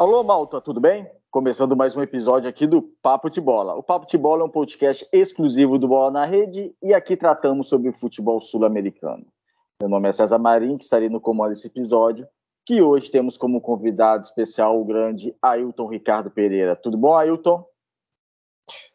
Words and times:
Alô, 0.00 0.24
Malta, 0.24 0.62
tudo 0.62 0.80
bem? 0.80 1.06
Começando 1.30 1.76
mais 1.76 1.94
um 1.94 2.00
episódio 2.00 2.48
aqui 2.48 2.66
do 2.66 2.80
Papo 2.80 3.28
de 3.28 3.38
Bola. 3.38 3.74
O 3.74 3.82
Papo 3.82 4.06
de 4.06 4.16
Bola 4.16 4.40
é 4.40 4.46
um 4.46 4.50
podcast 4.50 5.06
exclusivo 5.12 5.78
do 5.78 5.86
Bola 5.86 6.10
na 6.10 6.24
Rede 6.24 6.74
e 6.82 6.94
aqui 6.94 7.18
tratamos 7.18 7.68
sobre 7.68 7.90
o 7.90 7.92
futebol 7.92 8.40
sul-americano. 8.40 9.26
Meu 9.78 9.90
nome 9.90 10.08
é 10.08 10.12
César 10.12 10.38
Marim, 10.38 10.78
que 10.78 10.84
estarei 10.84 11.10
no 11.10 11.20
comando 11.20 11.50
desse 11.50 11.66
episódio, 11.66 12.26
que 12.64 12.80
hoje 12.80 13.10
temos 13.10 13.36
como 13.36 13.60
convidado 13.60 14.24
especial 14.24 14.80
o 14.80 14.86
grande 14.86 15.36
Ailton 15.42 15.86
Ricardo 15.86 16.30
Pereira. 16.30 16.74
Tudo 16.74 16.96
bom, 16.96 17.14
Ailton? 17.14 17.62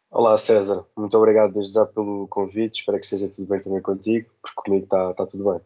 Olá, 0.09 0.35
César. 0.39 0.87
Muito 0.97 1.15
obrigado 1.15 1.53
desde 1.53 1.73
já 1.73 1.85
pelo 1.85 2.27
convite. 2.29 2.79
Espero 2.79 2.97
que 2.97 3.05
esteja 3.05 3.29
tudo 3.29 3.47
bem 3.47 3.61
também 3.61 3.79
contigo, 3.79 4.31
porque 4.41 4.55
comigo 4.55 4.85
está 4.85 5.13
tá 5.13 5.27
tudo 5.27 5.51
bem. 5.51 5.61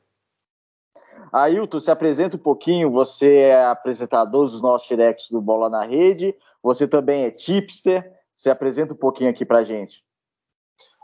Ailton, 1.31 1.79
se 1.79 1.91
apresenta 1.91 2.35
um 2.35 2.39
pouquinho. 2.39 2.91
Você 2.91 3.41
é 3.41 3.65
apresentador 3.65 4.47
dos 4.47 4.61
nossos 4.61 4.87
directs 4.87 5.29
do 5.29 5.41
Bola 5.41 5.69
na 5.69 5.83
Rede. 5.83 6.35
Você 6.61 6.87
também 6.87 7.23
é 7.23 7.31
tipster. 7.31 8.11
Se 8.35 8.49
apresenta 8.49 8.93
um 8.93 8.97
pouquinho 8.97 9.29
aqui 9.29 9.45
para 9.45 9.63
gente. 9.63 10.03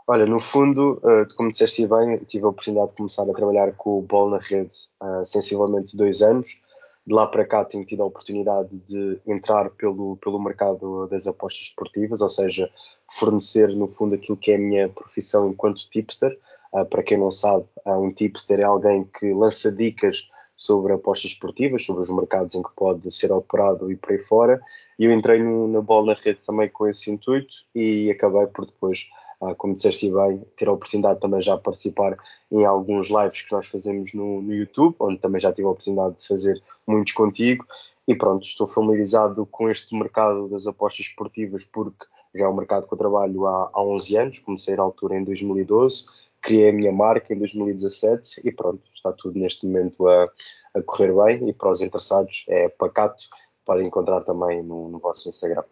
Olha, 0.08 0.24
no 0.24 0.40
fundo, 0.40 1.00
eh, 1.04 1.26
como 1.36 1.50
disseste 1.50 1.86
bem, 1.86 2.18
tive 2.18 2.44
a 2.44 2.48
oportunidade 2.48 2.90
de 2.90 2.96
começar 2.96 3.28
a 3.28 3.34
trabalhar 3.34 3.72
com 3.72 3.98
o 3.98 4.02
Bola 4.02 4.36
na 4.36 4.38
Rede 4.38 4.74
há 5.00 5.24
sensivelmente 5.24 5.96
dois 5.96 6.22
anos. 6.22 6.56
De 7.04 7.14
lá 7.14 7.26
para 7.26 7.44
cá 7.44 7.64
tenho 7.64 7.84
tido 7.84 8.02
a 8.02 8.06
oportunidade 8.06 8.78
de 8.86 9.20
entrar 9.26 9.70
pelo, 9.70 10.16
pelo 10.16 10.42
mercado 10.42 11.08
das 11.08 11.26
apostas 11.26 11.68
esportivas, 11.68 12.20
ou 12.20 12.30
seja, 12.30 12.70
fornecer 13.12 13.68
no 13.68 13.88
fundo 13.88 14.14
aquilo 14.14 14.36
que 14.36 14.52
é 14.52 14.56
a 14.56 14.58
minha 14.58 14.88
profissão 14.88 15.48
enquanto 15.48 15.88
tipster. 15.90 16.36
Uh, 16.76 16.84
para 16.84 17.02
quem 17.02 17.16
não 17.16 17.30
sabe, 17.30 17.64
um 17.86 18.12
tipster 18.12 18.60
é 18.60 18.64
alguém 18.64 19.04
que 19.04 19.32
lança 19.32 19.72
dicas 19.72 20.28
sobre 20.56 20.92
apostas 20.92 21.30
esportivas, 21.32 21.84
sobre 21.84 22.02
os 22.02 22.10
mercados 22.10 22.54
em 22.54 22.62
que 22.62 22.70
pode 22.74 23.10
ser 23.14 23.30
operado 23.32 23.90
e 23.90 23.96
por 23.96 24.12
aí 24.12 24.18
fora. 24.18 24.60
E 24.98 25.04
eu 25.04 25.12
entrei 25.12 25.42
no, 25.42 25.68
na 25.68 25.80
bola 25.80 26.14
na 26.14 26.14
rede 26.14 26.44
também 26.44 26.68
com 26.68 26.86
esse 26.86 27.10
intuito 27.10 27.64
e 27.74 28.10
acabei 28.10 28.46
por 28.46 28.66
depois, 28.66 29.08
uh, 29.40 29.54
como 29.54 29.74
disseste 29.74 30.10
bem, 30.10 30.42
ter 30.56 30.68
a 30.68 30.72
oportunidade 30.72 31.20
também 31.20 31.42
já 31.42 31.56
participar 31.56 32.16
em 32.50 32.64
alguns 32.64 33.08
lives 33.08 33.42
que 33.42 33.52
nós 33.52 33.66
fazemos 33.66 34.14
no, 34.14 34.40
no 34.40 34.54
YouTube, 34.54 34.96
onde 34.98 35.18
também 35.18 35.40
já 35.40 35.52
tive 35.52 35.68
a 35.68 35.70
oportunidade 35.70 36.16
de 36.16 36.26
fazer 36.26 36.62
muitos 36.86 37.12
contigo. 37.12 37.66
E 38.08 38.14
pronto, 38.14 38.44
estou 38.44 38.68
familiarizado 38.68 39.44
com 39.46 39.68
este 39.68 39.94
mercado 39.96 40.48
das 40.48 40.66
apostas 40.66 41.06
esportivas 41.06 41.64
porque 41.64 42.06
já 42.34 42.44
é 42.44 42.48
um 42.48 42.54
mercado 42.54 42.86
que 42.86 42.94
eu 42.94 42.98
trabalho 42.98 43.46
há, 43.46 43.70
há 43.72 43.82
11 43.82 44.16
anos, 44.16 44.38
comecei 44.38 44.76
na 44.76 44.82
altura 44.82 45.16
em 45.16 45.24
2012, 45.24 46.06
criei 46.46 46.70
a 46.70 46.72
minha 46.72 46.92
marca 46.92 47.34
em 47.34 47.38
2017 47.38 48.40
e 48.44 48.52
pronto, 48.52 48.80
está 48.94 49.12
tudo 49.12 49.36
neste 49.36 49.66
momento 49.66 50.06
a, 50.06 50.30
a 50.74 50.82
correr 50.82 51.12
bem 51.12 51.48
e 51.48 51.52
para 51.52 51.70
os 51.70 51.80
interessados 51.80 52.44
é 52.48 52.68
pacato, 52.68 53.24
podem 53.64 53.88
encontrar 53.88 54.20
também 54.22 54.62
no, 54.62 54.88
no 54.88 55.00
vosso 55.00 55.28
Instagram. 55.28 55.64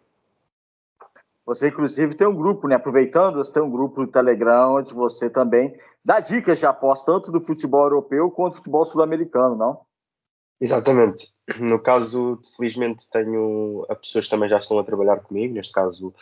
Você, 1.45 1.69
inclusive, 1.69 2.15
tem 2.15 2.27
um 2.27 2.35
grupo, 2.35 2.67
né? 2.67 2.75
Aproveitando, 2.75 3.37
você 3.37 3.53
tem 3.53 3.63
um 3.63 3.69
grupo 3.69 4.01
no 4.01 4.07
Telegram 4.07 4.75
onde 4.75 4.93
você 4.93 5.29
também 5.29 5.77
dá 6.03 6.19
dicas 6.19 6.59
de 6.59 6.65
aposta, 6.65 7.05
tanto 7.05 7.31
do 7.31 7.39
futebol 7.39 7.83
europeu 7.83 8.29
quanto 8.31 8.53
do 8.53 8.57
futebol 8.57 8.83
sul-americano, 8.83 9.55
não? 9.55 9.79
Exatamente. 10.59 11.33
No 11.59 11.79
caso, 11.79 12.41
felizmente 12.57 13.07
tenho 13.11 13.85
a 13.87 13.95
pessoas 13.95 14.25
que 14.25 14.31
também 14.31 14.49
já 14.49 14.57
estão 14.57 14.79
a 14.79 14.83
trabalhar 14.83 15.19
comigo. 15.19 15.53
Neste 15.53 15.71
caso, 15.71 16.13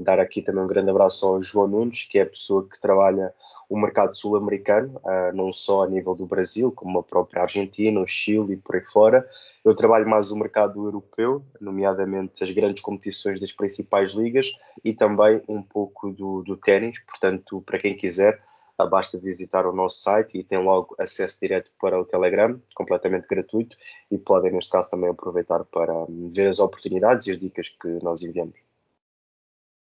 dar 0.00 0.18
aqui 0.18 0.42
também 0.42 0.64
um 0.64 0.66
grande 0.66 0.90
abraço 0.90 1.24
ao 1.26 1.40
João 1.40 1.68
Nunes, 1.68 2.08
que 2.10 2.18
é 2.18 2.22
a 2.22 2.26
pessoa 2.26 2.66
que 2.68 2.80
trabalha 2.80 3.32
o 3.72 3.76
mercado 3.78 4.14
sul-americano, 4.14 5.00
uh, 5.02 5.34
não 5.34 5.50
só 5.50 5.84
a 5.84 5.88
nível 5.88 6.14
do 6.14 6.26
Brasil, 6.26 6.70
como 6.70 6.98
a 6.98 7.02
própria 7.02 7.40
Argentina, 7.40 7.98
o 7.98 8.06
Chile 8.06 8.52
e 8.52 8.56
por 8.58 8.76
aí 8.76 8.84
fora. 8.84 9.26
Eu 9.64 9.74
trabalho 9.74 10.06
mais 10.06 10.30
o 10.30 10.36
mercado 10.36 10.84
europeu, 10.84 11.42
nomeadamente 11.58 12.44
as 12.44 12.50
grandes 12.50 12.82
competições 12.82 13.40
das 13.40 13.50
principais 13.50 14.12
ligas 14.12 14.52
e 14.84 14.92
também 14.92 15.40
um 15.48 15.62
pouco 15.62 16.10
do, 16.10 16.42
do 16.42 16.54
ténis. 16.54 16.98
Portanto, 17.06 17.62
para 17.62 17.78
quem 17.78 17.96
quiser, 17.96 18.42
uh, 18.78 18.86
basta 18.86 19.16
visitar 19.16 19.66
o 19.66 19.72
nosso 19.72 20.00
site 20.00 20.38
e 20.38 20.44
tem 20.44 20.58
logo 20.58 20.94
acesso 20.98 21.40
direto 21.40 21.70
para 21.80 21.98
o 21.98 22.04
Telegram, 22.04 22.60
completamente 22.74 23.26
gratuito, 23.26 23.74
e 24.10 24.18
podem, 24.18 24.52
neste 24.52 24.70
caso, 24.70 24.90
também 24.90 25.08
aproveitar 25.08 25.64
para 25.64 25.94
ver 26.30 26.48
as 26.48 26.58
oportunidades 26.58 27.26
e 27.26 27.30
as 27.30 27.38
dicas 27.38 27.70
que 27.70 27.88
nós 28.02 28.20
enviamos. 28.20 28.71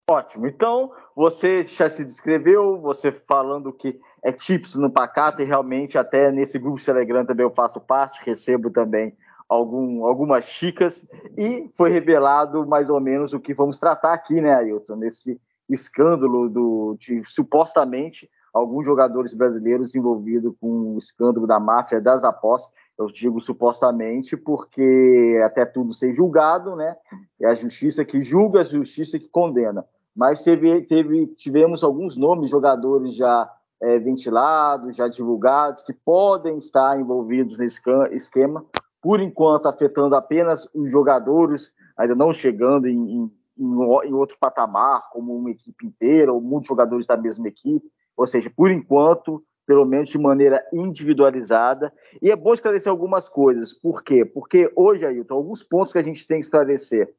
Ótimo. 0.09 0.47
Então, 0.47 0.94
você 1.13 1.66
já 1.66 1.90
se 1.90 2.06
descreveu, 2.06 2.79
você 2.79 3.12
falando 3.12 3.73
que 3.73 4.00
é 4.23 4.31
tips 4.31 4.75
no 4.75 4.90
pacato 4.90 5.41
e 5.41 5.45
realmente 5.45 5.97
até 5.97 6.31
nesse 6.31 6.57
grupo 6.57 6.81
Telegram 6.81 7.25
também 7.25 7.45
eu 7.45 7.53
faço 7.53 7.81
parte, 7.81 8.25
recebo 8.25 8.69
também 8.69 9.18
algum, 9.50 10.06
algumas 10.06 10.45
chicas 10.45 11.06
e 11.38 11.69
foi 11.75 11.90
revelado 11.90 12.66
mais 12.66 12.88
ou 12.90 13.01
menos 13.01 13.34
o 13.34 13.40
que 13.41 13.53
vamos 13.53 13.81
tratar 13.81 14.13
aqui, 14.13 14.40
né, 14.40 14.53
Ailton? 14.53 14.95
Nesse 14.95 15.41
escândalo 15.69 16.47
do, 16.47 16.95
de 16.97 17.22
supostamente 17.25 18.29
alguns 18.53 18.85
jogadores 18.85 19.34
brasileiros 19.34 19.94
envolvidos 19.94 20.56
com 20.62 20.95
o 20.95 21.00
escândalo 21.00 21.45
da 21.45 21.59
máfia 21.59 22.00
das 22.00 22.24
apostas. 22.24 22.74
Eu 22.97 23.07
digo 23.07 23.41
supostamente 23.41 24.38
porque 24.38 25.41
até 25.45 25.66
tudo 25.66 25.94
ser 25.94 26.13
julgado, 26.13 26.78
né? 26.78 26.95
É 27.41 27.47
a 27.47 27.56
justiça 27.56 28.06
que 28.06 28.22
julga, 28.22 28.62
a 28.62 28.63
justiça 28.63 29.19
que 29.19 29.28
condena 29.28 29.85
mas 30.17 30.44
teve, 30.44 30.81
teve, 30.81 31.28
tivemos 31.35 31.83
alguns 31.83 32.17
nomes, 32.17 32.50
jogadores 32.50 33.16
já 33.16 33.47
é, 33.79 34.00
ventilados, 34.00 34.95
já 34.95 35.07
divulgados, 35.07 35.83
que 35.83 35.94
podem 35.94 36.57
estar 36.57 37.00
envolvidos 37.00 37.59
nesse 37.59 37.79
esquema, 38.09 38.66
por 39.00 39.22
enquanto 39.22 39.67
afetando 39.67 40.16
apenas 40.16 40.67
os 40.73 40.89
jogadores, 40.89 41.72
ainda 41.95 42.16
não 42.16 42.33
chegando 42.33 42.88
em, 42.88 42.97
em, 42.97 43.31
em 43.59 44.13
outro 44.13 44.35
patamar, 44.39 45.07
como 45.11 45.35
uma 45.35 45.51
equipe 45.51 45.85
inteira, 45.85 46.33
ou 46.33 46.41
muitos 46.41 46.67
jogadores 46.67 47.06
da 47.06 47.16
mesma 47.16 47.47
equipe, 47.47 47.85
ou 48.17 48.25
seja, 48.25 48.50
por 48.50 48.72
enquanto, 48.72 49.44
pelo 49.67 49.85
menos 49.85 50.09
de 50.09 50.17
maneira 50.17 50.66
individualizada. 50.73 51.94
E 52.19 52.31
é 52.31 52.35
bom 52.35 52.56
esclarecer 52.56 52.91
algumas 52.91 53.29
coisas. 53.29 53.72
Por 53.72 54.03
quê? 54.03 54.25
Porque 54.25 54.72
hoje, 54.75 55.06
Ailton, 55.06 55.35
alguns 55.35 55.61
pontos 55.61 55.94
que 55.94 56.00
a 56.00 56.03
gente 56.03 56.25
tem 56.25 56.39
que 56.39 56.45
esclarecer. 56.45 57.13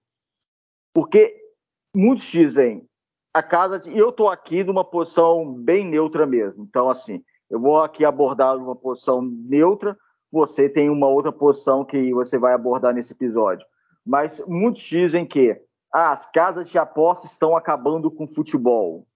Porque 0.93 1.48
muitos 1.95 2.25
dizem 2.25 2.87
a 3.33 3.43
casa 3.43 3.79
de, 3.79 3.97
eu 3.97 4.11
estou 4.11 4.29
aqui 4.29 4.65
numa 4.65 4.85
posição 4.85 5.53
bem 5.55 5.85
neutra 5.85 6.27
mesmo. 6.27 6.65
Então, 6.65 6.91
assim, 6.91 7.23
eu 7.49 7.61
vou 7.61 7.83
aqui 7.83 8.05
abordar 8.05 8.57
uma 8.57 8.77
posição 8.77 9.23
neutra, 9.23 9.97
você 10.31 10.69
tem 10.69 10.91
uma 10.91 11.07
outra 11.09 11.33
posição 11.33 11.85
que 11.85 12.13
você 12.13 12.39
vai 12.39 12.53
abordar 12.53 12.95
nesse 12.95 13.13
episódio. 13.13 13.67
Mas 14.05 14.45
muitos 14.47 14.83
dizem 14.83 15.27
que 15.27 15.61
ah, 15.93 16.13
as 16.13 16.31
casas 16.31 16.69
de 16.69 16.79
apostas 16.79 17.33
estão 17.33 17.57
acabando 17.57 18.11
com 18.11 18.25
o 18.25 18.35
futebol. 18.35 19.07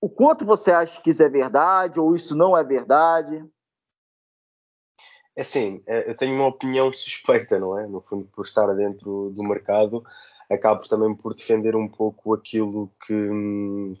O 0.00 0.08
quanto 0.08 0.44
você 0.44 0.70
acha 0.70 1.00
que 1.00 1.10
isso 1.10 1.22
é 1.22 1.28
verdade 1.28 1.98
ou 1.98 2.14
isso 2.14 2.36
não 2.36 2.56
é 2.56 2.62
verdade? 2.62 3.44
É 5.34 5.42
assim, 5.42 5.82
é, 5.86 6.08
eu 6.08 6.16
tenho 6.16 6.34
uma 6.34 6.46
opinião 6.46 6.92
suspeita, 6.94 7.58
não 7.58 7.78
é? 7.78 7.86
No 7.86 8.00
fundo, 8.00 8.28
por 8.34 8.44
estar 8.44 8.72
dentro 8.74 9.30
do 9.30 9.42
mercado, 9.42 10.04
acabo 10.50 10.86
também 10.88 11.14
por 11.14 11.34
defender 11.34 11.74
um 11.74 11.88
pouco 11.88 12.34
aquilo 12.34 12.90
que, 13.06 13.14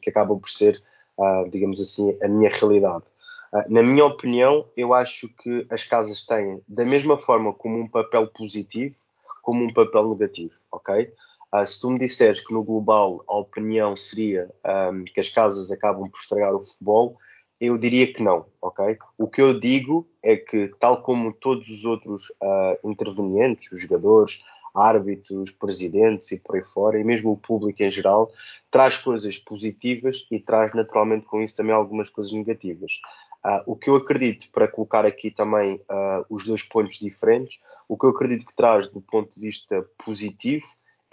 que 0.02 0.10
acaba 0.10 0.36
por 0.36 0.48
ser, 0.48 0.82
uh, 1.18 1.48
digamos 1.50 1.80
assim, 1.80 2.16
a 2.22 2.28
minha 2.28 2.50
realidade. 2.50 3.04
Uh, 3.52 3.64
na 3.68 3.82
minha 3.82 4.04
opinião, 4.04 4.66
eu 4.76 4.94
acho 4.94 5.28
que 5.40 5.66
as 5.70 5.84
casas 5.84 6.24
têm, 6.24 6.60
da 6.66 6.84
mesma 6.84 7.16
forma 7.16 7.52
como 7.52 7.78
um 7.78 7.88
papel 7.88 8.26
positivo, 8.28 8.94
como 9.42 9.64
um 9.64 9.72
papel 9.72 10.08
negativo, 10.08 10.54
ok? 10.72 11.12
Uh, 11.54 11.66
se 11.66 11.80
tu 11.80 11.90
me 11.90 11.98
disseres 11.98 12.40
que 12.40 12.52
no 12.52 12.62
global 12.62 13.24
a 13.28 13.36
opinião 13.36 13.96
seria 13.96 14.50
um, 14.92 15.04
que 15.04 15.20
as 15.20 15.28
casas 15.28 15.70
acabam 15.70 16.10
por 16.10 16.18
estragar 16.18 16.54
o 16.54 16.64
futebol, 16.64 17.16
eu 17.60 17.78
diria 17.78 18.12
que 18.12 18.22
não, 18.22 18.46
ok? 18.60 18.98
O 19.16 19.28
que 19.28 19.40
eu 19.40 19.58
digo 19.58 20.06
é 20.22 20.36
que, 20.36 20.68
tal 20.78 21.02
como 21.02 21.32
todos 21.32 21.68
os 21.68 21.84
outros 21.84 22.28
uh, 22.42 22.76
intervenientes, 22.84 23.70
os 23.72 23.80
jogadores, 23.80 24.44
árbitros, 24.76 25.50
presidentes 25.52 26.30
e 26.32 26.38
por 26.38 26.56
aí 26.56 26.64
fora, 26.64 27.00
e 27.00 27.04
mesmo 27.04 27.32
o 27.32 27.36
público 27.36 27.82
em 27.82 27.90
geral, 27.90 28.30
traz 28.70 28.98
coisas 28.98 29.38
positivas 29.38 30.26
e 30.30 30.38
traz 30.38 30.74
naturalmente 30.74 31.26
com 31.26 31.42
isso 31.42 31.56
também 31.56 31.74
algumas 31.74 32.10
coisas 32.10 32.32
negativas. 32.32 33.00
Uh, 33.44 33.62
o 33.64 33.76
que 33.76 33.88
eu 33.88 33.96
acredito, 33.96 34.50
para 34.50 34.66
colocar 34.66 35.06
aqui 35.06 35.30
também 35.30 35.76
uh, 35.76 36.26
os 36.28 36.44
dois 36.44 36.62
pontos 36.62 36.98
diferentes, 36.98 37.58
o 37.88 37.96
que 37.96 38.04
eu 38.04 38.10
acredito 38.10 38.44
que 38.44 38.56
traz 38.56 38.88
do 38.88 39.00
ponto 39.00 39.32
de 39.32 39.40
vista 39.40 39.86
positivo 40.04 40.66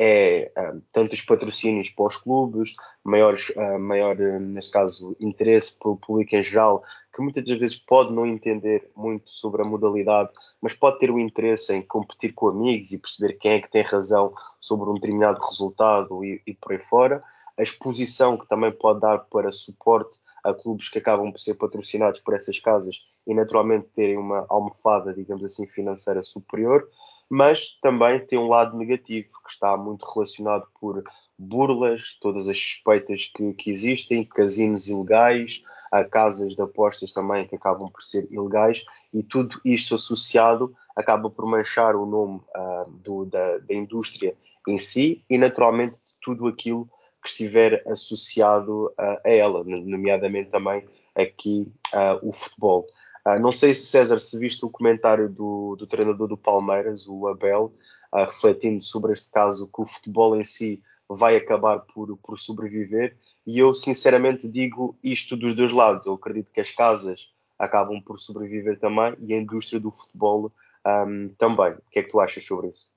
é 0.05 0.51
uh, 0.57 0.81
tanto 0.91 1.13
os 1.13 1.21
patrocínios 1.21 1.89
para 1.89 2.07
os 2.07 2.17
clubes, 2.17 2.75
maiores, 3.03 3.49
uh, 3.49 3.79
maior, 3.79 4.17
neste 4.17 4.71
caso, 4.71 5.15
interesse 5.19 5.79
pelo 5.79 5.95
público 5.95 6.35
em 6.35 6.43
geral, 6.43 6.83
que 7.15 7.21
muitas 7.21 7.45
das 7.45 7.57
vezes 7.57 7.75
pode 7.77 8.11
não 8.11 8.25
entender 8.25 8.91
muito 8.95 9.29
sobre 9.29 9.61
a 9.61 9.65
modalidade, 9.65 10.29
mas 10.61 10.73
pode 10.73 10.99
ter 10.99 11.09
o 11.09 11.19
interesse 11.19 11.73
em 11.73 11.81
competir 11.81 12.33
com 12.33 12.49
amigos 12.49 12.91
e 12.91 12.97
perceber 12.97 13.33
quem 13.33 13.53
é 13.53 13.61
que 13.61 13.71
tem 13.71 13.83
razão 13.83 14.33
sobre 14.59 14.89
um 14.89 14.95
determinado 14.95 15.39
resultado 15.39 16.23
e, 16.25 16.41
e 16.45 16.53
por 16.53 16.73
aí 16.73 16.79
fora. 16.79 17.23
A 17.57 17.63
exposição 17.63 18.37
que 18.37 18.47
também 18.47 18.71
pode 18.71 18.99
dar 18.99 19.19
para 19.19 19.51
suporte 19.51 20.17
a 20.43 20.53
clubes 20.53 20.89
que 20.89 20.97
acabam 20.97 21.31
por 21.31 21.39
ser 21.39 21.55
patrocinados 21.55 22.19
por 22.19 22.33
essas 22.33 22.59
casas 22.59 22.97
e 23.25 23.33
naturalmente 23.33 23.87
terem 23.95 24.17
uma 24.17 24.45
almofada, 24.49 25.13
digamos 25.13 25.45
assim, 25.45 25.65
financeira 25.67 26.23
superior 26.23 26.89
mas 27.33 27.71
também 27.81 28.23
tem 28.23 28.37
um 28.37 28.47
lado 28.47 28.77
negativo, 28.77 29.27
que 29.43 29.49
está 29.49 29.75
muito 29.75 30.05
relacionado 30.05 30.67
por 30.79 31.03
burlas, 31.35 32.15
todas 32.21 32.47
as 32.47 32.59
suspeitas 32.59 33.31
que, 33.35 33.53
que 33.53 33.71
existem, 33.71 34.23
casinos 34.23 34.87
ilegais, 34.87 35.63
a 35.91 36.03
casas 36.03 36.55
de 36.55 36.61
apostas 36.61 37.11
também 37.11 37.47
que 37.47 37.55
acabam 37.55 37.89
por 37.89 38.03
ser 38.03 38.27
ilegais, 38.31 38.85
e 39.11 39.23
tudo 39.23 39.59
isto 39.65 39.95
associado 39.95 40.75
acaba 40.95 41.27
por 41.27 41.47
manchar 41.47 41.95
o 41.95 42.05
nome 42.05 42.39
uh, 42.55 42.91
do, 43.03 43.25
da, 43.25 43.57
da 43.57 43.73
indústria 43.73 44.35
em 44.67 44.77
si 44.77 45.25
e, 45.27 45.35
naturalmente, 45.35 45.95
tudo 46.21 46.45
aquilo 46.45 46.87
que 47.19 47.29
estiver 47.29 47.81
associado 47.87 48.89
uh, 48.89 49.19
a 49.25 49.31
ela, 49.31 49.63
nomeadamente 49.63 50.51
também 50.51 50.87
aqui 51.15 51.67
uh, 51.95 52.29
o 52.29 52.31
futebol. 52.31 52.85
Uh, 53.25 53.39
não 53.39 53.51
sei 53.51 53.73
se 53.73 53.85
César, 53.85 54.19
se 54.19 54.37
viste 54.37 54.65
o 54.65 54.69
comentário 54.69 55.29
do, 55.29 55.75
do 55.75 55.87
treinador 55.87 56.27
do 56.27 56.37
Palmeiras, 56.37 57.07
o 57.07 57.27
Abel, 57.27 57.73
refletindo 58.13 58.83
sobre 58.83 59.13
este 59.13 59.31
caso 59.31 59.69
que 59.73 59.81
o 59.81 59.87
futebol 59.87 60.35
em 60.35 60.43
si 60.43 60.83
vai 61.09 61.35
acabar 61.35 61.79
por, 61.79 62.15
por 62.17 62.39
sobreviver. 62.39 63.17
E 63.45 63.59
eu 63.59 63.73
sinceramente 63.73 64.47
digo 64.47 64.97
isto 65.03 65.35
dos 65.35 65.55
dois 65.55 65.71
lados. 65.71 66.05
Eu 66.05 66.13
acredito 66.13 66.51
que 66.51 66.61
as 66.61 66.71
casas 66.71 67.27
acabam 67.57 68.01
por 68.01 68.19
sobreviver 68.19 68.79
também 68.79 69.15
e 69.19 69.33
a 69.33 69.37
indústria 69.37 69.79
do 69.79 69.91
futebol 69.91 70.51
um, 70.85 71.29
também. 71.37 71.73
O 71.73 71.81
que 71.91 71.99
é 71.99 72.03
que 72.03 72.09
tu 72.09 72.19
achas 72.19 72.45
sobre 72.45 72.67
isso? 72.67 72.91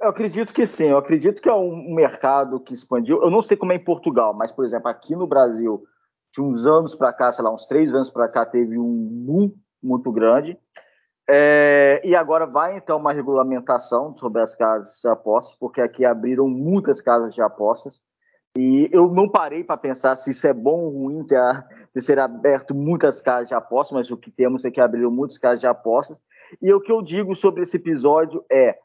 Eu 0.00 0.08
acredito 0.08 0.52
que 0.52 0.66
sim, 0.66 0.86
eu 0.86 0.98
acredito 0.98 1.40
que 1.40 1.48
é 1.48 1.54
um 1.54 1.94
mercado 1.94 2.60
que 2.60 2.72
expandiu. 2.72 3.22
Eu 3.22 3.30
não 3.30 3.42
sei 3.42 3.56
como 3.56 3.72
é 3.72 3.76
em 3.76 3.84
Portugal, 3.84 4.34
mas, 4.34 4.50
por 4.50 4.64
exemplo, 4.64 4.88
aqui 4.88 5.14
no 5.14 5.26
Brasil, 5.26 5.84
de 6.32 6.40
uns 6.40 6.64
anos 6.64 6.94
para 6.94 7.12
cá, 7.12 7.30
sei 7.30 7.44
lá, 7.44 7.52
uns 7.52 7.66
três 7.66 7.94
anos 7.94 8.10
para 8.10 8.28
cá, 8.28 8.46
teve 8.46 8.78
um 8.78 9.08
boom 9.26 9.52
muito 9.82 10.10
grande. 10.10 10.58
É, 11.28 12.00
e 12.04 12.16
agora 12.16 12.46
vai 12.46 12.76
então 12.76 12.98
uma 12.98 13.12
regulamentação 13.12 14.14
sobre 14.16 14.42
as 14.42 14.54
casas 14.54 15.00
de 15.00 15.08
apostas, 15.08 15.56
porque 15.58 15.80
aqui 15.80 16.04
abriram 16.04 16.48
muitas 16.48 17.00
casas 17.00 17.34
de 17.34 17.42
apostas. 17.42 18.00
E 18.56 18.88
eu 18.92 19.08
não 19.08 19.28
parei 19.28 19.64
para 19.64 19.76
pensar 19.76 20.14
se 20.16 20.30
isso 20.30 20.46
é 20.46 20.52
bom 20.52 20.80
ou 20.80 20.90
ruim 20.90 21.24
ter, 21.26 21.64
ter 21.94 22.00
ser 22.00 22.18
aberto 22.18 22.74
muitas 22.74 23.20
casas 23.20 23.48
de 23.48 23.54
apostas, 23.54 23.96
mas 23.96 24.10
o 24.10 24.16
que 24.16 24.30
temos 24.30 24.64
é 24.64 24.70
que 24.70 24.80
abriram 24.80 25.10
muitas 25.10 25.38
casas 25.38 25.60
de 25.60 25.66
apostas. 25.66 26.20
E 26.60 26.72
o 26.72 26.80
que 26.80 26.92
eu 26.92 27.00
digo 27.00 27.34
sobre 27.34 27.62
esse 27.62 27.76
episódio 27.76 28.44
é: 28.50 28.78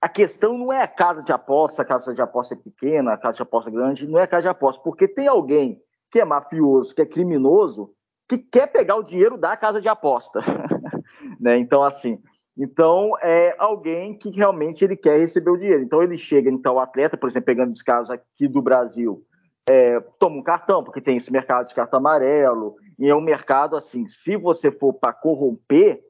a 0.00 0.08
questão 0.08 0.56
não 0.56 0.72
é 0.72 0.82
a 0.82 0.88
casa 0.88 1.22
de 1.22 1.32
aposta, 1.32 1.82
a 1.82 1.84
casa 1.84 2.14
de 2.14 2.22
aposta 2.22 2.54
é 2.54 2.56
pequena, 2.56 3.12
a 3.12 3.18
casa 3.18 3.36
de 3.36 3.42
aposta 3.42 3.68
é 3.70 3.72
grande, 3.72 4.06
não 4.06 4.18
é 4.18 4.22
a 4.22 4.28
casa 4.28 4.42
de 4.42 4.48
aposta, 4.48 4.80
porque 4.82 5.08
tem 5.08 5.26
alguém 5.26 5.82
que 6.10 6.20
é 6.20 6.24
mafioso, 6.24 6.94
que 6.94 7.02
é 7.02 7.06
criminoso, 7.06 7.92
que 8.28 8.38
quer 8.38 8.66
pegar 8.66 8.96
o 8.96 9.02
dinheiro 9.02 9.36
da 9.36 9.56
casa 9.56 9.80
de 9.80 9.88
aposta. 9.88 10.40
né? 11.40 11.56
Então, 11.58 11.82
assim, 11.82 12.20
então 12.56 13.12
é 13.22 13.54
alguém 13.58 14.16
que 14.16 14.30
realmente 14.30 14.84
ele 14.84 14.96
quer 14.96 15.18
receber 15.18 15.50
o 15.50 15.56
dinheiro. 15.56 15.82
Então 15.82 16.02
ele 16.02 16.16
chega, 16.16 16.50
então 16.50 16.74
o 16.74 16.80
atleta, 16.80 17.16
por 17.16 17.28
exemplo, 17.28 17.46
pegando 17.46 17.72
os 17.72 17.82
casos 17.82 18.10
aqui 18.10 18.46
do 18.48 18.60
Brasil, 18.60 19.24
é, 19.68 20.00
toma 20.18 20.36
um 20.36 20.42
cartão, 20.42 20.82
porque 20.82 21.00
tem 21.00 21.16
esse 21.16 21.32
mercado 21.32 21.66
de 21.66 21.74
cartão 21.74 21.98
amarelo, 21.98 22.76
e 22.98 23.08
é 23.08 23.14
um 23.14 23.20
mercado 23.20 23.76
assim, 23.76 24.06
se 24.08 24.36
você 24.36 24.70
for 24.70 24.92
para 24.92 25.12
corromper, 25.12 26.00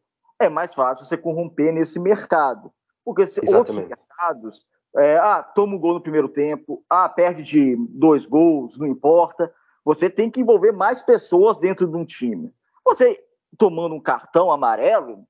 é 0.40 0.48
mais 0.48 0.74
fácil 0.74 1.04
você 1.04 1.16
corromper 1.16 1.72
nesse 1.72 2.00
mercado. 2.00 2.72
Porque 3.04 3.26
se 3.26 3.40
outros 3.54 3.76
mercados, 3.76 4.66
é, 4.96 5.18
ah, 5.18 5.42
toma 5.42 5.74
um 5.74 5.78
gol 5.78 5.94
no 5.94 6.00
primeiro 6.00 6.28
tempo, 6.28 6.82
ah, 6.88 7.08
perde 7.08 7.42
de 7.42 7.76
dois 7.90 8.26
gols, 8.26 8.78
não 8.78 8.86
importa. 8.86 9.52
Você 9.84 10.10
tem 10.10 10.30
que 10.30 10.40
envolver 10.40 10.72
mais 10.72 11.00
pessoas 11.00 11.58
dentro 11.58 11.86
de 11.86 11.96
um 11.96 12.04
time. 12.04 12.52
Você 12.84 13.18
tomando 13.56 13.94
um 13.94 14.00
cartão 14.00 14.50
amarelo 14.50 15.24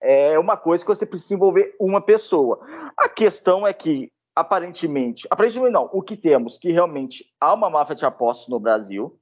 é 0.00 0.38
uma 0.38 0.56
coisa 0.56 0.84
que 0.84 0.88
você 0.88 1.06
precisa 1.06 1.34
envolver 1.34 1.74
uma 1.80 2.00
pessoa. 2.00 2.60
A 2.96 3.08
questão 3.08 3.66
é 3.66 3.72
que, 3.72 4.12
aparentemente, 4.34 5.26
aparentemente 5.30 5.72
não, 5.72 5.88
o 5.92 6.02
que 6.02 6.16
temos 6.16 6.58
que 6.58 6.70
realmente 6.70 7.24
há 7.40 7.54
uma 7.54 7.70
máfia 7.70 7.94
de 7.94 8.04
apostas 8.04 8.48
no 8.48 8.60
Brasil. 8.60 9.18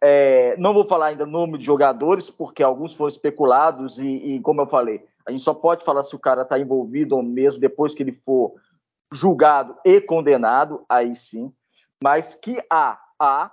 É, 0.00 0.56
não 0.58 0.74
vou 0.74 0.84
falar 0.84 1.06
ainda 1.06 1.26
nome 1.26 1.58
de 1.58 1.64
jogadores, 1.64 2.30
porque 2.30 2.62
alguns 2.62 2.94
foram 2.94 3.08
especulados 3.08 3.98
e, 3.98 4.06
e 4.06 4.40
como 4.40 4.60
eu 4.60 4.66
falei, 4.66 5.04
a 5.26 5.30
gente 5.30 5.42
só 5.42 5.54
pode 5.54 5.84
falar 5.84 6.04
se 6.04 6.14
o 6.14 6.18
cara 6.18 6.42
está 6.42 6.58
envolvido 6.58 7.16
ou 7.16 7.22
mesmo 7.22 7.60
depois 7.60 7.94
que 7.94 8.02
ele 8.02 8.12
for 8.12 8.54
julgado 9.10 9.76
e 9.84 10.00
condenado, 10.00 10.84
aí 10.88 11.14
sim. 11.14 11.52
Mas 12.02 12.34
que 12.34 12.62
há, 12.70 13.00
há, 13.18 13.50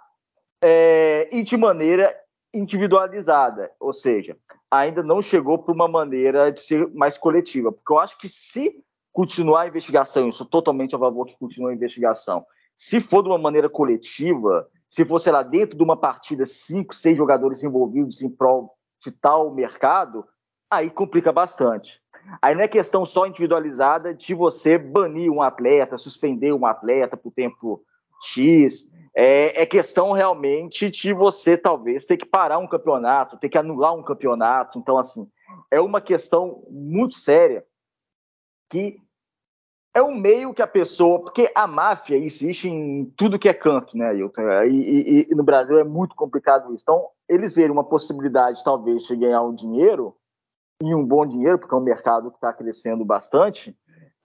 é, 0.64 1.28
e 1.32 1.42
de 1.44 1.58
maneira 1.58 2.16
individualizada, 2.54 3.72
ou 3.80 3.94
seja, 3.94 4.38
ainda 4.70 5.02
não 5.02 5.22
chegou 5.22 5.58
para 5.58 5.74
uma 5.74 5.88
maneira 5.88 6.52
de 6.52 6.60
ser 6.60 6.88
mais 6.94 7.18
coletiva, 7.18 7.72
porque 7.72 7.92
eu 7.92 8.00
acho 8.00 8.18
que 8.18 8.30
se 8.30 8.84
continuar 9.12 9.62
a 9.62 9.68
investigação, 9.68 10.26
eu 10.26 10.32
sou 10.32 10.46
totalmente 10.46 10.96
a 10.96 11.00
favor 11.00 11.26
que 11.26 11.38
continue 11.38 11.72
a 11.72 11.76
investigação, 11.76 12.46
se 12.76 13.00
for 13.00 13.22
de 13.22 13.30
uma 13.30 13.38
maneira 13.38 13.70
coletiva, 13.70 14.68
se 14.88 15.06
for, 15.06 15.20
sei 15.20 15.32
lá, 15.32 15.44
dentro 15.44 15.78
de 15.78 15.84
uma 15.84 15.98
partida, 15.98 16.46
cinco, 16.46 16.96
seis 16.96 17.18
jogadores 17.18 17.64
envolvidos 17.64 18.22
em 18.22 18.30
prol 18.30 18.74
de 19.04 19.12
tal 19.12 19.54
mercado, 19.54 20.26
aí 20.70 20.90
complica 20.90 21.32
bastante. 21.32 22.02
Aí 22.42 22.56
não 22.56 22.62
é 22.62 22.68
questão 22.68 23.06
só 23.06 23.26
individualizada 23.26 24.14
de 24.14 24.34
você 24.34 24.78
banir 24.78 25.32
um 25.32 25.42
atleta, 25.42 25.98
suspender 25.98 26.54
um 26.54 26.66
atleta 26.66 27.18
por 27.18 27.32
tempo 27.32 27.84
X, 28.22 28.90
é, 29.14 29.62
é, 29.62 29.66
questão 29.66 30.12
realmente 30.12 30.90
de 30.90 31.14
você 31.14 31.58
talvez 31.58 32.06
ter 32.06 32.18
que 32.18 32.26
parar 32.26 32.58
um 32.58 32.68
campeonato, 32.68 33.38
ter 33.38 33.50
que 33.50 33.58
anular 33.58 33.94
um 33.94 34.04
campeonato. 34.04 34.80
Então, 34.80 34.98
assim, 34.98 35.28
é 35.70 35.82
uma 35.82 36.00
questão 36.00 36.64
muito 36.70 37.16
séria 37.16 37.66
que 38.70 38.98
é 39.94 40.02
um 40.02 40.16
meio 40.16 40.54
que 40.54 40.62
a 40.62 40.68
pessoa. 40.68 41.20
Porque 41.20 41.52
a 41.54 41.68
máfia 41.68 42.16
existe 42.16 42.70
em 42.70 43.06
tudo 43.18 43.38
que 43.38 43.50
é 43.50 43.54
canto, 43.54 43.98
né, 43.98 44.10
Ailton? 44.10 44.42
E, 44.64 45.26
e, 45.26 45.28
e 45.30 45.36
no 45.36 45.44
Brasil 45.44 45.78
é 45.78 45.84
muito 45.84 46.16
complicado 46.16 46.74
isso. 46.74 46.84
Então, 46.84 47.08
eles 47.28 47.54
verem 47.54 47.72
uma 47.72 47.84
possibilidade, 47.84 48.64
talvez, 48.64 49.04
de 49.04 49.16
ganhar 49.18 49.42
um 49.42 49.54
dinheiro, 49.54 50.16
e 50.84 50.96
um 50.96 51.06
bom 51.06 51.26
dinheiro, 51.26 51.60
porque 51.60 51.76
é 51.76 51.78
um 51.78 51.82
mercado 51.82 52.32
que 52.32 52.38
está 52.38 52.52
crescendo 52.52 53.06
bastante, 53.06 53.78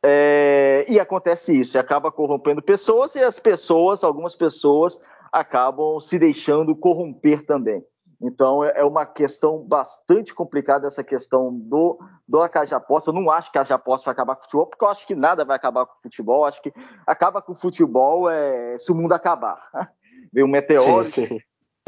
é, 0.09 0.85
e 0.89 1.01
acontece 1.01 1.59
isso, 1.59 1.77
e 1.77 1.81
acaba 1.81 2.13
corrompendo 2.13 2.63
pessoas 2.63 3.17
e 3.17 3.23
as 3.23 3.41
pessoas, 3.41 4.05
algumas 4.05 4.37
pessoas, 4.37 5.01
acabam 5.33 6.01
se 6.01 6.17
deixando 6.17 6.77
corromper 6.77 7.45
também. 7.45 7.85
Então 8.23 8.63
é, 8.65 8.75
é 8.77 8.85
uma 8.85 9.05
questão 9.05 9.59
bastante 9.59 10.33
complicada 10.33 10.87
essa 10.87 11.03
questão 11.03 11.53
do, 11.53 11.99
do 12.27 12.49
casa 12.49 12.67
de 12.67 12.75
aposta. 12.77 13.11
Eu 13.11 13.15
não 13.15 13.29
acho 13.33 13.51
que 13.51 13.59
a 13.59 13.65
de 13.65 13.73
aposta 13.73 14.05
vai 14.05 14.13
acabar 14.13 14.37
com 14.37 14.43
o 14.43 14.45
futebol, 14.45 14.67
porque 14.67 14.85
eu 14.85 14.89
acho 14.89 15.07
que 15.07 15.15
nada 15.17 15.45
vai 15.45 15.57
acabar 15.57 15.85
com 15.85 15.99
o 15.99 16.03
futebol. 16.03 16.43
Eu 16.43 16.45
acho 16.45 16.63
que 16.63 16.73
acaba 17.05 17.43
com 17.43 17.53
o 17.53 17.57
futebol 17.57 18.31
é, 18.31 18.79
se 18.79 18.93
o 18.93 18.95
mundo 18.95 19.13
acabar. 19.13 19.61
Vem 20.33 20.45
um 20.45 20.49
meteoro, 20.49 21.05
sim, 21.05 21.27
sim. 21.27 21.39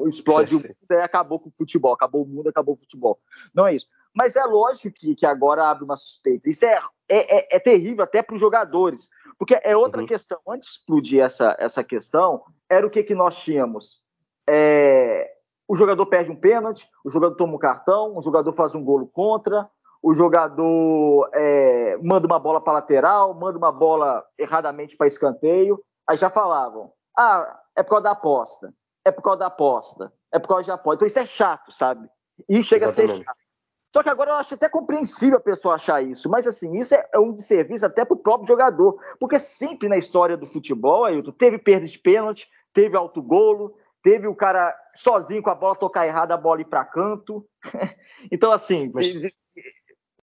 explode 0.07 0.51
sim, 0.51 0.57
o 0.57 0.59
mundo 0.59 0.77
e 0.91 0.95
acabou 0.97 1.39
com 1.39 1.51
o 1.51 1.53
futebol. 1.53 1.93
Acabou 1.93 2.25
o 2.25 2.27
mundo, 2.27 2.49
acabou 2.49 2.75
o 2.75 2.79
futebol. 2.79 3.19
Não 3.55 3.67
é 3.67 3.75
isso. 3.75 3.87
Mas 4.19 4.35
é 4.35 4.45
lógico 4.45 4.97
que, 4.99 5.15
que 5.15 5.25
agora 5.25 5.71
abre 5.71 5.85
uma 5.85 5.97
suspeita. 5.97 6.51
Isso 6.51 6.67
é, 6.67 6.81
é, 7.09 7.39
é, 7.39 7.57
é 7.57 7.61
terrível 7.61 8.03
até 8.03 8.21
para 8.21 8.35
os 8.35 8.41
jogadores. 8.41 9.09
Porque 9.39 9.57
é 9.63 9.77
outra 9.77 10.01
uhum. 10.01 10.09
questão. 10.09 10.41
Antes 10.49 10.71
de 10.71 10.79
explodir 10.79 11.23
essa, 11.23 11.55
essa 11.57 11.85
questão, 11.85 12.43
era 12.69 12.85
o 12.85 12.91
que, 12.91 13.05
que 13.05 13.15
nós 13.15 13.41
tínhamos. 13.41 14.03
É, 14.51 15.31
o 15.69 15.77
jogador 15.77 16.05
perde 16.07 16.33
um 16.33 16.37
pênalti, 16.37 16.91
o 17.05 17.11
jogador 17.11 17.37
toma 17.37 17.55
um 17.55 17.59
cartão, 17.59 18.17
o 18.17 18.21
jogador 18.21 18.53
faz 18.55 18.75
um 18.75 18.83
golo 18.83 19.07
contra, 19.07 19.71
o 20.03 20.13
jogador 20.13 21.31
é, 21.33 21.97
manda 22.03 22.27
uma 22.27 22.41
bola 22.41 22.61
para 22.61 22.73
lateral, 22.73 23.33
manda 23.35 23.57
uma 23.57 23.71
bola 23.71 24.25
erradamente 24.37 24.97
para 24.97 25.07
escanteio. 25.07 25.81
Aí 26.09 26.17
já 26.17 26.29
falavam: 26.29 26.91
ah, 27.17 27.61
é 27.77 27.85
por 27.85 27.91
causa 27.91 28.05
da 28.05 28.11
aposta, 28.11 28.75
é 29.05 29.13
por 29.13 29.23
causa 29.23 29.39
da 29.39 29.47
aposta, 29.47 30.13
é 30.33 30.41
por 30.41 30.49
causa 30.49 30.67
da 30.67 30.75
aposta. 30.75 30.97
Então 30.97 31.07
isso 31.07 31.21
é 31.21 31.27
chato, 31.27 31.71
sabe? 31.73 32.09
E 32.49 32.61
chega 32.65 32.87
Exatamente. 32.87 33.13
a 33.13 33.17
ser 33.17 33.25
chato. 33.25 33.48
Só 33.93 34.03
que 34.03 34.09
agora 34.11 34.33
eu 34.33 34.37
acho 34.37 34.55
até 34.55 34.69
compreensível 34.69 35.39
a 35.39 35.41
pessoa 35.41 35.75
achar 35.75 36.03
isso, 36.03 36.29
mas 36.29 36.47
assim, 36.47 36.73
isso 36.75 36.95
é, 36.95 37.09
é 37.13 37.19
um 37.19 37.33
desserviço 37.33 37.87
até 37.87 38.05
para 38.05 38.15
o 38.15 38.19
próprio 38.19 38.47
jogador, 38.47 39.01
porque 39.19 39.39
sempre 39.39 39.89
na 39.89 39.97
história 39.97 40.37
do 40.37 40.45
futebol, 40.45 41.05
Ailton, 41.05 41.33
teve 41.33 41.59
perda 41.59 41.87
de 41.87 41.99
pênalti, 41.99 42.49
teve 42.73 42.97
autogolo, 42.97 43.75
teve 44.03 44.27
o 44.27 44.35
cara 44.35 44.77
sozinho 44.95 45.43
com 45.43 45.51
a 45.51 45.55
bola 45.55 45.75
tocar 45.75 46.07
errada, 46.07 46.35
a 46.35 46.39
bola 46.39 46.61
ir 46.61 46.67
para 46.67 46.85
canto. 46.85 47.47
então, 48.31 48.53
assim, 48.53 48.91
mas... 48.93 49.07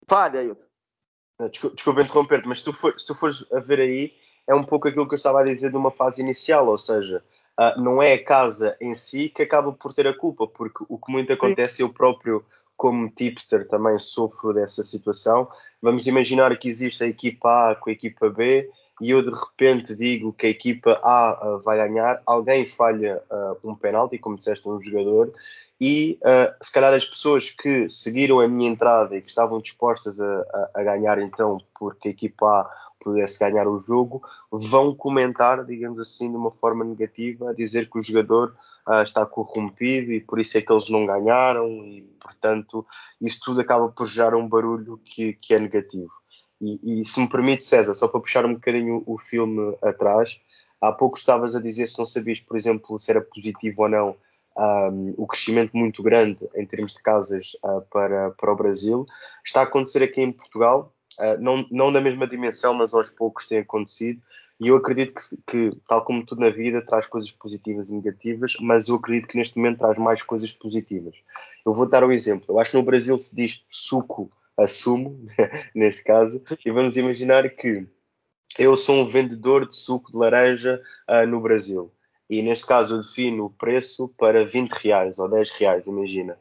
fale, 0.07 0.37
Ailton. 0.37 0.65
Desculpa, 1.49 1.75
desculpa 1.75 2.01
interromper 2.01 2.43
mas 2.45 2.59
se 2.59 2.65
tu, 2.65 2.71
for, 2.71 2.97
se 2.97 3.07
tu 3.07 3.13
fores 3.13 3.45
a 3.51 3.59
ver 3.59 3.81
aí, 3.81 4.13
é 4.47 4.55
um 4.55 4.63
pouco 4.63 4.87
aquilo 4.87 5.07
que 5.07 5.15
eu 5.15 5.17
estava 5.17 5.41
a 5.41 5.43
dizer 5.43 5.71
de 5.71 5.75
uma 5.75 5.91
fase 5.91 6.21
inicial, 6.21 6.67
ou 6.67 6.77
seja, 6.77 7.23
uh, 7.59 7.81
não 7.81 8.01
é 8.01 8.13
a 8.13 8.23
casa 8.23 8.77
em 8.79 8.95
si 8.95 9.29
que 9.29 9.41
acaba 9.41 9.73
por 9.73 9.93
ter 9.93 10.07
a 10.07 10.17
culpa, 10.17 10.47
porque 10.47 10.85
o 10.87 10.97
que 10.97 11.11
muito 11.11 11.33
acontece, 11.33 11.77
Sim. 11.77 11.83
eu 11.83 11.89
próprio 11.93 12.45
como 12.77 13.09
tipster 13.09 13.67
também 13.67 13.97
sofro 13.99 14.53
dessa 14.53 14.83
situação. 14.83 15.47
Vamos 15.81 16.07
imaginar 16.07 16.57
que 16.57 16.69
existe 16.69 17.03
a 17.03 17.07
equipa 17.07 17.71
A 17.71 17.75
com 17.75 17.89
a 17.89 17.93
equipa 17.93 18.29
B 18.29 18.69
e 19.01 19.11
eu 19.11 19.21
de 19.21 19.31
repente 19.31 19.95
digo 19.95 20.31
que 20.31 20.47
a 20.47 20.49
equipa 20.49 20.99
A 21.03 21.55
uh, 21.55 21.59
vai 21.61 21.77
ganhar, 21.77 22.21
alguém 22.25 22.67
falha 22.67 23.21
uh, 23.29 23.69
um 23.69 23.75
penalti, 23.75 24.17
como 24.17 24.37
disseste, 24.37 24.67
um 24.69 24.81
jogador, 24.81 25.33
e 25.79 26.17
uh, 26.21 26.63
se 26.63 26.71
calhar 26.71 26.93
as 26.93 27.03
pessoas 27.03 27.49
que 27.49 27.89
seguiram 27.89 28.39
a 28.39 28.47
minha 28.47 28.69
entrada 28.69 29.15
e 29.15 29.21
que 29.21 29.27
estavam 29.27 29.59
dispostas 29.59 30.21
a, 30.21 30.41
a, 30.41 30.69
a 30.75 30.83
ganhar 30.83 31.19
então 31.19 31.57
porque 31.77 32.07
a 32.07 32.11
equipa 32.11 32.45
A 32.47 32.85
pudesse 33.05 33.39
ganhar 33.39 33.67
o 33.67 33.79
jogo, 33.79 34.23
vão 34.51 34.95
comentar, 34.95 35.63
digamos 35.63 35.99
assim, 35.99 36.29
de 36.29 36.35
uma 36.35 36.49
forma 36.49 36.83
negativa, 36.83 37.53
dizer 37.53 37.87
que 37.87 37.99
o 37.99 38.01
jogador 38.01 38.55
uh, 38.87 39.03
está 39.03 39.23
corrompido 39.27 40.11
e 40.11 40.19
por 40.19 40.39
isso 40.39 40.57
é 40.57 40.61
que 40.61 40.73
eles 40.73 40.89
não 40.89 41.05
ganharam 41.05 41.67
e, 41.85 42.01
portanto, 42.19 42.83
isso 43.21 43.39
tudo 43.45 43.61
acaba 43.61 43.89
por 43.89 44.07
gerar 44.07 44.35
um 44.35 44.49
barulho 44.49 44.99
que, 45.05 45.33
que 45.33 45.53
é 45.53 45.59
negativo. 45.59 46.11
E, 46.59 47.01
e, 47.01 47.05
se 47.05 47.19
me 47.19 47.29
permite, 47.29 47.63
César, 47.63 47.93
só 47.93 48.07
para 48.07 48.19
puxar 48.19 48.43
um 48.43 48.55
bocadinho 48.55 49.03
o 49.05 49.19
filme 49.19 49.77
atrás, 49.83 50.41
há 50.81 50.91
pouco 50.91 51.17
estavas 51.17 51.55
a 51.55 51.61
dizer 51.61 51.87
se 51.87 51.99
não 51.99 52.07
sabias, 52.07 52.39
por 52.39 52.57
exemplo, 52.57 52.99
se 52.99 53.11
era 53.11 53.21
positivo 53.21 53.83
ou 53.83 53.89
não 53.89 54.15
um, 54.57 55.13
o 55.17 55.27
crescimento 55.27 55.75
muito 55.75 56.01
grande 56.01 56.39
em 56.55 56.65
termos 56.65 56.93
de 56.93 57.03
casas 57.03 57.55
uh, 57.63 57.81
para, 57.91 58.31
para 58.31 58.51
o 58.51 58.55
Brasil. 58.55 59.05
Está 59.45 59.61
a 59.61 59.63
acontecer 59.63 60.01
aqui 60.01 60.21
em 60.21 60.31
Portugal, 60.31 60.94
uh, 61.19 61.39
não, 61.39 61.65
não 61.71 61.91
na 61.91 62.01
mesma 62.01 62.27
dimensão, 62.27 62.73
mas 62.73 62.93
aos 62.93 63.09
poucos 63.09 63.47
tem 63.47 63.59
acontecido. 63.59 64.21
E 64.59 64.69
eu 64.69 64.77
acredito 64.77 65.13
que, 65.13 65.37
que, 65.45 65.77
tal 65.87 66.05
como 66.05 66.25
tudo 66.25 66.39
na 66.39 66.49
vida, 66.49 66.81
traz 66.81 67.07
coisas 67.07 67.29
positivas 67.31 67.89
e 67.89 67.95
negativas, 67.95 68.53
mas 68.61 68.87
eu 68.87 68.95
acredito 68.95 69.27
que 69.27 69.37
neste 69.37 69.57
momento 69.57 69.79
traz 69.79 69.97
mais 69.97 70.21
coisas 70.21 70.51
positivas. 70.51 71.15
Eu 71.65 71.73
vou 71.73 71.87
dar 71.87 72.03
um 72.03 72.11
exemplo. 72.11 72.45
Eu 72.49 72.59
acho 72.59 72.71
que 72.71 72.77
no 72.77 72.83
Brasil 72.83 73.19
se 73.19 73.35
diz 73.35 73.61
suco 73.69 74.31
a 74.57 74.65
sumo, 74.65 75.27
neste 75.75 76.03
caso, 76.03 76.41
e 76.65 76.71
vamos 76.71 76.95
imaginar 76.95 77.49
que 77.49 77.85
eu 78.57 78.77
sou 78.77 78.95
um 78.95 79.05
vendedor 79.05 79.65
de 79.65 79.75
suco 79.75 80.11
de 80.11 80.17
laranja 80.17 80.81
uh, 81.09 81.27
no 81.27 81.41
Brasil. 81.41 81.91
E 82.29 82.41
neste 82.41 82.65
caso 82.65 82.95
eu 82.95 83.01
defino 83.01 83.45
o 83.45 83.49
preço 83.49 84.07
para 84.17 84.45
20 84.45 84.71
reais 84.71 85.19
ou 85.19 85.29
10 85.29 85.51
reais, 85.51 85.87
imagina. 85.87 86.37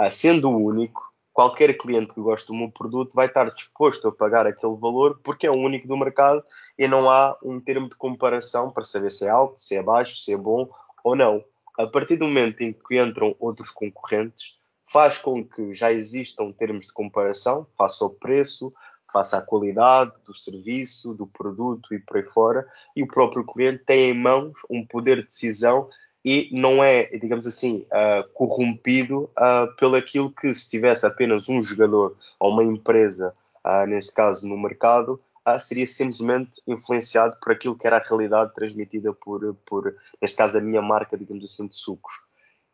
Uh, 0.00 0.10
sendo 0.10 0.48
o 0.48 0.64
único, 0.64 1.12
qualquer 1.36 1.76
cliente 1.76 2.14
que 2.14 2.20
goste 2.22 2.46
do 2.46 2.54
meu 2.54 2.70
produto 2.70 3.12
vai 3.14 3.26
estar 3.26 3.50
disposto 3.50 4.08
a 4.08 4.12
pagar 4.12 4.46
aquele 4.46 4.74
valor 4.74 5.20
porque 5.22 5.46
é 5.46 5.50
o 5.50 5.54
único 5.54 5.86
do 5.86 5.94
mercado 5.94 6.42
e 6.78 6.88
não 6.88 7.10
há 7.10 7.36
um 7.44 7.60
termo 7.60 7.90
de 7.90 7.94
comparação 7.94 8.70
para 8.70 8.84
saber 8.84 9.12
se 9.12 9.26
é 9.26 9.28
alto, 9.28 9.60
se 9.60 9.76
é 9.76 9.82
baixo, 9.82 10.16
se 10.16 10.32
é 10.32 10.36
bom 10.38 10.66
ou 11.04 11.14
não. 11.14 11.44
A 11.78 11.86
partir 11.86 12.16
do 12.16 12.24
momento 12.24 12.62
em 12.62 12.72
que 12.72 12.98
entram 12.98 13.36
outros 13.38 13.70
concorrentes, 13.70 14.58
faz 14.90 15.18
com 15.18 15.44
que 15.44 15.74
já 15.74 15.92
existam 15.92 16.52
termos 16.52 16.86
de 16.86 16.92
comparação 16.94 17.66
face 17.76 18.02
ao 18.02 18.08
preço, 18.08 18.72
face 19.12 19.36
à 19.36 19.42
qualidade 19.42 20.12
do 20.24 20.34
serviço, 20.38 21.12
do 21.12 21.26
produto 21.26 21.92
e 21.92 21.98
por 21.98 22.16
aí 22.16 22.22
fora, 22.22 22.66
e 22.96 23.02
o 23.02 23.06
próprio 23.06 23.44
cliente 23.44 23.84
tem 23.84 24.08
em 24.08 24.14
mãos 24.14 24.60
um 24.70 24.86
poder 24.86 25.18
de 25.18 25.26
decisão 25.26 25.90
e 26.26 26.48
não 26.50 26.82
é, 26.82 27.04
digamos 27.04 27.46
assim, 27.46 27.86
uh, 27.92 28.28
corrompido 28.34 29.30
uh, 29.38 29.72
pelo 29.78 29.94
aquilo 29.94 30.32
que 30.32 30.52
se 30.52 30.68
tivesse 30.68 31.06
apenas 31.06 31.48
um 31.48 31.62
jogador 31.62 32.16
ou 32.40 32.50
uma 32.50 32.64
empresa, 32.64 33.32
uh, 33.64 33.86
neste 33.86 34.12
caso 34.12 34.48
no 34.48 34.58
mercado, 34.58 35.20
seria 35.60 35.86
simplesmente 35.86 36.60
influenciado 36.66 37.36
por 37.40 37.52
aquilo 37.52 37.78
que 37.78 37.86
era 37.86 37.98
a 37.98 38.02
realidade 38.02 38.52
transmitida 38.52 39.12
por, 39.12 39.54
por, 39.64 39.94
neste 40.20 40.36
caso, 40.36 40.58
a 40.58 40.60
minha 40.60 40.82
marca, 40.82 41.16
digamos 41.16 41.44
assim, 41.44 41.68
de 41.68 41.76
sucos. 41.76 42.14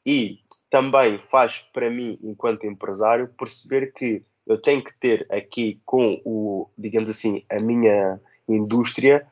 E 0.06 0.38
também 0.70 1.20
faz 1.30 1.58
para 1.74 1.90
mim, 1.90 2.18
enquanto 2.22 2.66
empresário, 2.66 3.28
perceber 3.36 3.92
que 3.92 4.24
eu 4.46 4.56
tenho 4.56 4.82
que 4.82 4.98
ter 4.98 5.26
aqui 5.30 5.82
com 5.84 6.18
o, 6.24 6.70
digamos 6.78 7.10
assim, 7.10 7.44
a 7.50 7.60
minha 7.60 8.18
indústria, 8.48 9.26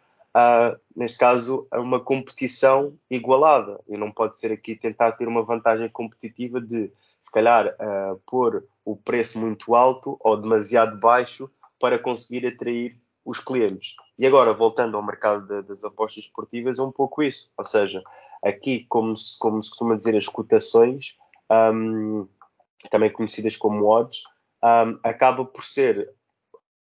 neste 0.95 1.19
caso, 1.19 1.67
uma 1.73 2.01
competição 2.01 2.97
igualada. 3.11 3.81
E 3.89 3.97
não 3.97 4.13
pode 4.13 4.39
ser 4.39 4.53
aqui 4.53 4.77
tentar 4.77 5.13
ter 5.13 5.27
uma 5.27 5.43
vantagem 5.43 5.89
competitiva 5.89 6.61
de, 6.61 6.93
se 7.21 7.31
calhar, 7.33 7.67
uh, 7.67 8.21
pôr 8.27 8.65
o 8.85 8.97
preço 8.97 9.39
muito 9.39 9.75
alto 9.75 10.17
ou 10.21 10.37
demasiado 10.37 10.99
baixo 10.99 11.51
para 11.79 11.99
conseguir 11.99 12.47
atrair 12.47 12.97
os 13.25 13.39
clientes. 13.39 13.95
E 14.19 14.27
agora, 14.27 14.53
voltando 14.53 14.97
ao 14.97 15.03
mercado 15.03 15.47
de, 15.47 15.63
das 15.63 15.85
apostas 15.85 16.25
esportivas, 16.25 16.79
é 16.79 16.83
um 16.83 16.93
pouco 16.93 17.23
isso. 17.23 17.53
Ou 17.57 17.65
seja, 17.65 18.03
aqui, 18.43 18.85
como 18.89 19.17
se, 19.17 19.39
como 19.39 19.63
se 19.63 19.71
costuma 19.71 19.97
dizer, 19.97 20.17
as 20.17 20.27
cotações, 20.27 21.17
um, 21.51 22.27
também 22.91 23.13
conhecidas 23.13 23.57
como 23.57 23.87
odds, 23.87 24.23
um, 24.63 24.99
acaba 25.03 25.45
por 25.45 25.65
ser 25.65 26.13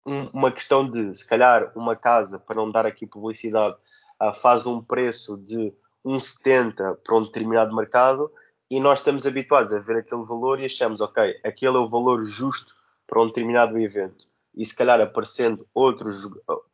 um, 0.06 0.26
uma 0.32 0.50
questão 0.50 0.88
de, 0.88 1.16
se 1.16 1.26
calhar, 1.26 1.72
uma 1.76 1.96
casa, 1.96 2.38
para 2.38 2.56
não 2.56 2.70
dar 2.70 2.86
aqui 2.86 3.06
publicidade, 3.06 3.76
uh, 4.20 4.34
faz 4.34 4.66
um 4.66 4.80
preço 4.82 5.36
de 5.36 5.72
1,70 6.04 6.96
para 7.04 7.16
um 7.16 7.24
determinado 7.24 7.74
mercado 7.74 8.30
e 8.70 8.78
nós 8.80 9.00
estamos 9.00 9.26
habituados 9.26 9.72
a 9.72 9.80
ver 9.80 9.98
aquele 9.98 10.24
valor 10.24 10.60
e 10.60 10.66
achamos, 10.66 11.00
ok, 11.00 11.40
aquele 11.44 11.76
é 11.76 11.80
o 11.80 11.88
valor 11.88 12.24
justo 12.24 12.72
para 13.06 13.20
um 13.20 13.26
determinado 13.26 13.78
evento. 13.78 14.26
E 14.54 14.64
se 14.64 14.74
calhar 14.74 15.00
aparecendo 15.00 15.66
outros 15.74 16.28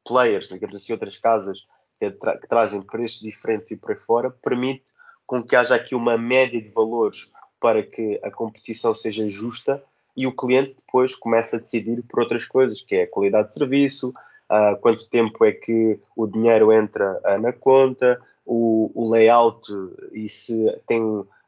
players, 0.04 0.48
digamos 0.48 0.76
assim, 0.76 0.92
outras 0.92 1.16
casas 1.16 1.66
que, 1.98 2.10
tra 2.10 2.38
que 2.38 2.46
trazem 2.46 2.82
preços 2.82 3.20
diferentes 3.20 3.70
e 3.70 3.76
por 3.76 3.90
aí 3.90 3.96
fora, 3.96 4.30
permite 4.30 4.84
com 5.26 5.42
que 5.42 5.56
haja 5.56 5.74
aqui 5.74 5.94
uma 5.94 6.16
média 6.16 6.60
de 6.60 6.68
valores 6.68 7.32
para 7.58 7.82
que 7.82 8.20
a 8.22 8.30
competição 8.30 8.94
seja 8.94 9.28
justa 9.28 9.82
e 10.16 10.26
o 10.26 10.34
cliente 10.34 10.74
depois 10.74 11.14
começa 11.14 11.56
a 11.56 11.60
decidir 11.60 12.02
por 12.04 12.20
outras 12.20 12.44
coisas, 12.46 12.80
que 12.80 12.94
é 12.94 13.02
a 13.02 13.10
qualidade 13.10 13.48
de 13.48 13.54
serviço, 13.54 14.14
uh, 14.50 14.80
quanto 14.80 15.08
tempo 15.08 15.44
é 15.44 15.52
que 15.52 16.00
o 16.16 16.26
dinheiro 16.26 16.72
entra 16.72 17.20
uh, 17.24 17.38
na 17.38 17.52
conta, 17.52 18.20
o, 18.44 18.90
o, 18.94 19.10
layout 19.10 19.68
e 20.12 20.28
se 20.28 20.72
tem, 20.86 21.02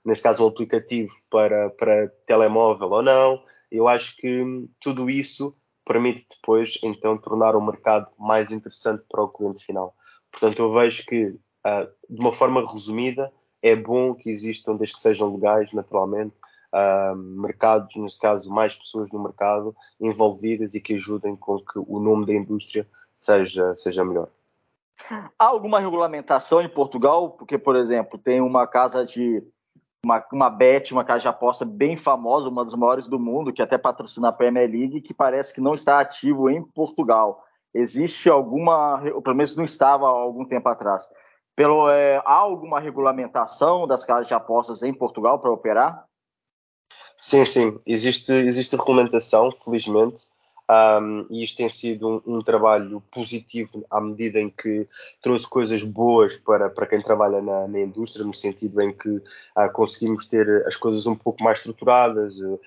nesse 0.04 0.22
caso, 0.22 0.44
um 0.44 0.48
aplicativo 0.48 1.14
para, 1.30 1.70
para 1.70 2.08
telemóvel 2.26 2.90
ou 2.90 3.02
não. 3.02 3.42
Eu 3.70 3.86
acho 3.86 4.16
que 4.16 4.68
tudo 4.80 5.08
isso 5.08 5.56
permite 5.84 6.26
depois, 6.28 6.78
então, 6.82 7.16
tornar 7.16 7.56
o 7.56 7.64
mercado 7.64 8.08
mais 8.18 8.50
interessante 8.50 9.02
para 9.08 9.22
o 9.22 9.28
cliente 9.28 9.64
final. 9.64 9.94
Portanto, 10.30 10.60
eu 10.60 10.72
vejo 10.72 11.06
que, 11.06 11.26
uh, 11.26 11.88
de 12.10 12.20
uma 12.20 12.32
forma 12.32 12.60
resumida, 12.70 13.32
é 13.62 13.74
bom 13.74 14.14
que 14.14 14.30
existam, 14.30 14.76
desde 14.76 14.94
que 14.94 15.00
sejam 15.00 15.34
legais, 15.34 15.72
naturalmente, 15.72 16.34
uh, 16.72 17.16
mercados, 17.16 17.94
neste 17.96 18.20
caso, 18.20 18.50
mais 18.50 18.74
pessoas 18.74 19.10
no 19.10 19.22
mercado 19.22 19.74
envolvidas 20.00 20.74
e 20.74 20.80
que 20.80 20.94
ajudem 20.94 21.36
com 21.36 21.58
que 21.58 21.78
o 21.78 21.98
nome 21.98 22.26
da 22.26 22.34
indústria 22.34 22.88
seja, 23.16 23.74
seja 23.76 24.04
melhor. 24.04 24.28
Há 25.38 25.44
alguma 25.44 25.80
regulamentação 25.80 26.60
em 26.60 26.68
Portugal? 26.68 27.30
Porque, 27.30 27.56
por 27.56 27.76
exemplo, 27.76 28.18
tem 28.18 28.40
uma 28.40 28.66
casa 28.66 29.04
de. 29.04 29.42
Uma, 30.04 30.24
uma 30.32 30.48
bet, 30.48 30.92
uma 30.92 31.04
casa 31.04 31.22
de 31.22 31.28
aposta 31.28 31.64
bem 31.64 31.96
famosa, 31.96 32.48
uma 32.48 32.64
das 32.64 32.74
maiores 32.74 33.08
do 33.08 33.18
mundo, 33.18 33.52
que 33.52 33.60
até 33.60 33.76
patrocina 33.76 34.28
a 34.28 34.32
Premier 34.32 34.70
League, 34.70 35.00
que 35.00 35.12
parece 35.12 35.52
que 35.52 35.60
não 35.60 35.74
está 35.74 35.98
ativo 35.98 36.48
em 36.48 36.62
Portugal. 36.62 37.44
Existe 37.74 38.30
alguma, 38.30 39.00
pelo 39.00 39.36
menos 39.36 39.56
não 39.56 39.64
estava 39.64 40.06
há 40.06 40.10
algum 40.10 40.44
tempo 40.44 40.68
atrás. 40.68 41.06
Pelo, 41.56 41.90
é, 41.90 42.22
há 42.24 42.32
alguma 42.32 42.78
regulamentação 42.78 43.88
das 43.88 44.04
casas 44.04 44.28
de 44.28 44.34
apostas 44.34 44.84
em 44.84 44.94
Portugal 44.94 45.40
para 45.40 45.50
operar? 45.50 46.07
Sim, 47.18 47.44
sim, 47.44 47.78
existe, 47.84 48.32
existe 48.32 48.76
regulamentação, 48.76 49.50
felizmente, 49.64 50.26
um, 50.70 51.26
e 51.30 51.42
isto 51.42 51.56
tem 51.56 51.68
sido 51.68 52.22
um, 52.24 52.36
um, 52.36 52.42
trabalho 52.42 53.02
positivo 53.10 53.84
à 53.90 54.00
medida 54.00 54.38
em 54.38 54.48
que 54.48 54.86
trouxe 55.20 55.48
coisas 55.48 55.82
boas 55.82 56.36
para, 56.36 56.70
para 56.70 56.86
quem 56.86 57.02
trabalha 57.02 57.42
na, 57.42 57.66
na 57.66 57.80
indústria, 57.80 58.24
no 58.24 58.32
sentido 58.32 58.80
em 58.80 58.92
que 58.92 59.08
uh, 59.08 59.72
conseguimos 59.72 60.28
ter 60.28 60.64
as 60.64 60.76
coisas 60.76 61.06
um 61.06 61.16
pouco 61.16 61.42
mais 61.42 61.58
estruturadas, 61.58 62.38
uh, 62.38 62.60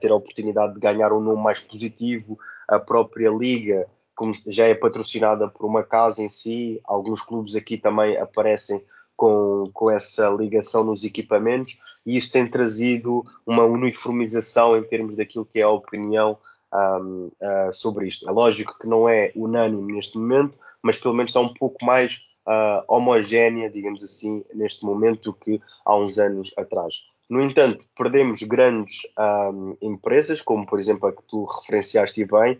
ter 0.00 0.12
a 0.12 0.14
oportunidade 0.14 0.74
de 0.74 0.80
ganhar 0.80 1.12
um 1.12 1.20
nome 1.20 1.42
mais 1.42 1.60
positivo, 1.60 2.38
a 2.68 2.78
própria 2.78 3.30
liga, 3.30 3.88
como 4.14 4.32
já 4.46 4.66
é 4.66 4.74
patrocinada 4.74 5.48
por 5.48 5.66
uma 5.66 5.82
casa 5.82 6.22
em 6.22 6.28
si, 6.28 6.80
alguns 6.84 7.20
clubes 7.20 7.56
aqui 7.56 7.76
também 7.76 8.16
aparecem 8.16 8.80
com, 9.18 9.68
com 9.74 9.90
essa 9.90 10.30
ligação 10.30 10.84
nos 10.84 11.02
equipamentos 11.02 11.76
e 12.06 12.16
isso 12.16 12.30
tem 12.30 12.48
trazido 12.48 13.24
uma 13.44 13.64
uniformização 13.64 14.78
em 14.78 14.84
termos 14.84 15.16
daquilo 15.16 15.44
que 15.44 15.58
é 15.58 15.64
a 15.64 15.68
opinião 15.68 16.38
um, 16.72 17.28
uh, 17.42 17.72
sobre 17.72 18.06
isto. 18.06 18.28
É 18.28 18.32
lógico 18.32 18.78
que 18.78 18.86
não 18.86 19.08
é 19.08 19.32
unânime 19.34 19.94
neste 19.94 20.16
momento, 20.16 20.56
mas 20.80 20.98
pelo 20.98 21.14
menos 21.14 21.30
está 21.30 21.40
um 21.40 21.52
pouco 21.52 21.84
mais 21.84 22.20
uh, 22.46 22.84
homogénea, 22.86 23.68
digamos 23.68 24.04
assim, 24.04 24.44
neste 24.54 24.84
momento 24.84 25.32
do 25.32 25.34
que 25.34 25.60
há 25.84 25.96
uns 25.96 26.16
anos 26.18 26.54
atrás. 26.56 27.02
No 27.28 27.42
entanto, 27.42 27.84
perdemos 27.96 28.40
grandes 28.44 29.00
um, 29.18 29.76
empresas, 29.82 30.40
como 30.40 30.64
por 30.64 30.78
exemplo 30.78 31.08
a 31.08 31.12
que 31.12 31.24
tu 31.24 31.44
referenciaste 31.44 32.24
bem, 32.24 32.56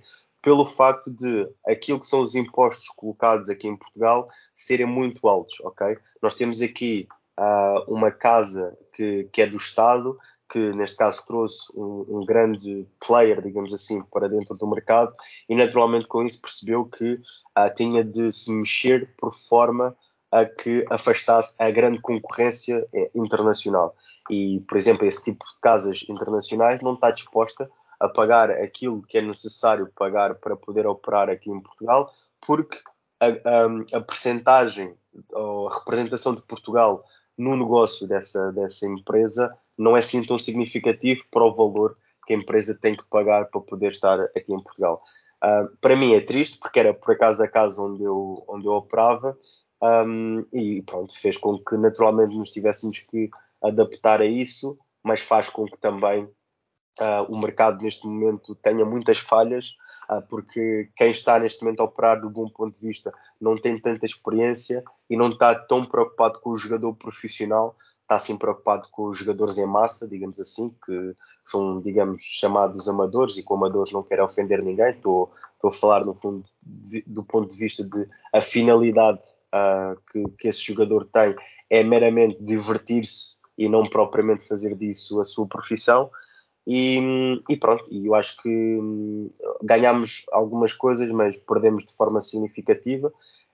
pelo 0.49 0.64
facto 0.64 1.11
de 1.11 1.47
aquilo 1.67 2.00
que 2.00 2.07
são 2.07 2.23
os 2.23 2.35
impostos 2.35 2.88
colocados 2.88 3.50
aqui 3.50 3.69
em 3.69 3.76
Portugal 3.76 4.31
serem 4.57 4.87
muito 4.87 5.28
altos, 5.28 5.61
ok? 5.61 5.99
Nós 6.23 6.37
temos 6.37 6.62
aqui 6.62 7.07
uh, 7.38 7.85
uma 7.87 8.11
casa 8.11 8.75
que, 8.95 9.28
que 9.31 9.43
é 9.43 9.47
do 9.47 9.59
Estado, 9.59 10.17
que 10.50 10.73
neste 10.73 10.97
caso 10.97 11.23
trouxe 11.26 11.71
um, 11.76 12.07
um, 12.09 12.25
grande 12.25 12.87
player, 13.07 13.43
digamos 13.43 13.75
assim, 13.75 14.02
para 14.05 14.26
dentro 14.26 14.57
do 14.57 14.67
mercado 14.67 15.12
e 15.47 15.55
naturalmente 15.55 16.07
com 16.07 16.25
isso 16.25 16.40
percebeu 16.40 16.87
que 16.87 17.12
uh, 17.12 17.75
tinha 17.76 18.02
de 18.02 18.33
se 18.33 18.50
mexer 18.50 19.14
por 19.19 19.35
forma 19.35 19.95
a 20.33 20.47
que 20.47 20.83
afastasse 20.88 21.57
a 21.59 21.71
grande 21.71 22.00
concorrência 22.00 22.88
eh, 22.95 23.11
internacional. 23.14 23.95
E, 24.31 24.61
por 24.69 24.76
exemplo, 24.76 25.07
esse 25.07 25.25
tipo 25.25 25.45
de 25.45 25.61
casas 25.61 26.05
internacionais 26.09 26.83
não 26.83 26.95
está 26.95 27.11
disposta 27.11 27.71
a 28.00 28.09
pagar 28.09 28.50
aquilo 28.50 29.02
que 29.02 29.19
é 29.19 29.23
necessário 29.23 29.90
pagar 29.95 30.37
para 30.37 30.57
poder 30.57 30.87
operar 30.87 31.28
aqui 31.28 31.50
em 31.50 31.61
Portugal, 31.61 32.12
porque 32.40 32.78
a, 33.21 33.26
a, 33.26 33.99
a 33.99 34.00
percentagem, 34.00 34.95
a 35.35 35.78
representação 35.78 36.35
de 36.35 36.43
Portugal 36.43 37.05
no 37.37 37.57
negócio 37.57 38.07
dessa, 38.07 38.52
dessa 38.52 38.87
empresa 38.87 39.57
não 39.76 39.97
é 39.97 40.00
assim 40.00 40.25
tão 40.25 40.38
significativo 40.38 41.23
para 41.31 41.45
o 41.45 41.55
valor 41.55 41.97
que 42.26 42.35
a 42.35 42.37
empresa 42.37 42.78
tem 42.81 42.97
que 42.97 43.07
pagar 43.07 43.47
para 43.47 43.61
poder 43.61 43.93
estar 43.93 44.21
aqui 44.21 44.52
em 44.52 44.62
Portugal. 44.62 45.02
Uh, 45.43 45.75
para 45.81 45.97
mim 45.97 46.14
é 46.14 46.21
triste, 46.21 46.59
porque 46.59 46.81
era 46.81 46.93
por 46.93 47.12
acaso 47.12 47.43
a 47.43 47.49
casa 47.49 47.81
onde 47.81 48.02
eu, 48.02 48.45
onde 48.49 48.67
eu 48.67 48.73
operava 48.73 49.38
um, 49.81 50.45
e 50.52 50.83
pronto, 50.83 51.19
fez 51.19 51.37
com 51.37 51.59
que 51.59 51.76
naturalmente 51.76 52.37
nos 52.37 52.50
tivéssemos 52.50 52.99
que 52.99 53.31
adaptar 53.62 54.21
a 54.21 54.26
isso, 54.26 54.76
mas 55.02 55.21
faz 55.21 55.49
com 55.49 55.64
que 55.67 55.78
também 55.78 56.28
uh, 57.00 57.25
o 57.28 57.38
mercado 57.38 57.83
neste 57.83 58.07
momento 58.07 58.55
tenha 58.57 58.85
muitas 58.85 59.19
falhas, 59.19 59.76
uh, 60.11 60.23
porque 60.28 60.88
quem 60.97 61.11
está 61.11 61.38
neste 61.38 61.62
momento 61.62 61.81
a 61.81 61.85
operar 61.85 62.21
do 62.21 62.31
bom 62.31 62.49
ponto 62.49 62.78
de 62.78 62.87
vista 62.87 63.12
não 63.40 63.57
tem 63.57 63.78
tanta 63.78 64.07
experiência 64.07 64.83
e 65.09 65.17
não 65.17 65.31
está 65.31 65.55
tão 65.55 65.85
preocupado 65.85 66.40
com 66.40 66.50
o 66.50 66.57
jogador 66.57 66.95
profissional, 66.95 67.76
está 68.02 68.19
sim 68.19 68.37
preocupado 68.37 68.88
com 68.90 69.09
os 69.09 69.19
jogadores 69.19 69.59
em 69.59 69.67
massa, 69.67 70.09
digamos 70.09 70.40
assim, 70.40 70.75
que 70.85 71.14
são, 71.45 71.81
digamos, 71.81 72.23
chamados 72.23 72.88
amadores, 72.88 73.37
e 73.37 73.43
com 73.43 73.55
amadores 73.55 73.93
não 73.93 74.02
quero 74.02 74.25
ofender 74.25 74.62
ninguém, 74.62 74.90
estou, 74.90 75.33
estou 75.55 75.71
a 75.71 75.73
falar 75.73 76.05
no 76.05 76.14
fundo 76.14 76.45
do 77.07 77.23
ponto 77.23 77.50
de 77.50 77.59
vista 77.59 77.85
de 77.85 78.09
a 78.33 78.40
finalidade 78.40 79.19
uh, 79.55 80.00
que, 80.11 80.25
que 80.38 80.49
esse 80.49 80.62
jogador 80.62 81.07
tem 81.07 81.35
é 81.71 81.85
meramente 81.85 82.38
divertir-se 82.40 83.38
e 83.57 83.69
não 83.69 83.85
propriamente 83.88 84.47
fazer 84.47 84.75
disso 84.75 85.21
a 85.21 85.25
sua 85.25 85.47
profissão. 85.47 86.11
E, 86.70 86.98
e, 87.48 87.56
pronto, 87.56 87.87
eu 87.90 88.14
acho 88.14 88.37
que 88.42 88.48
hum, 88.50 89.30
ganhamos 89.62 90.26
algumas 90.30 90.75
coisas, 90.75 91.10
mas 91.10 91.34
perdemos 91.38 91.87
de 91.87 91.96
forma 91.96 92.20
significativa. 92.20 93.10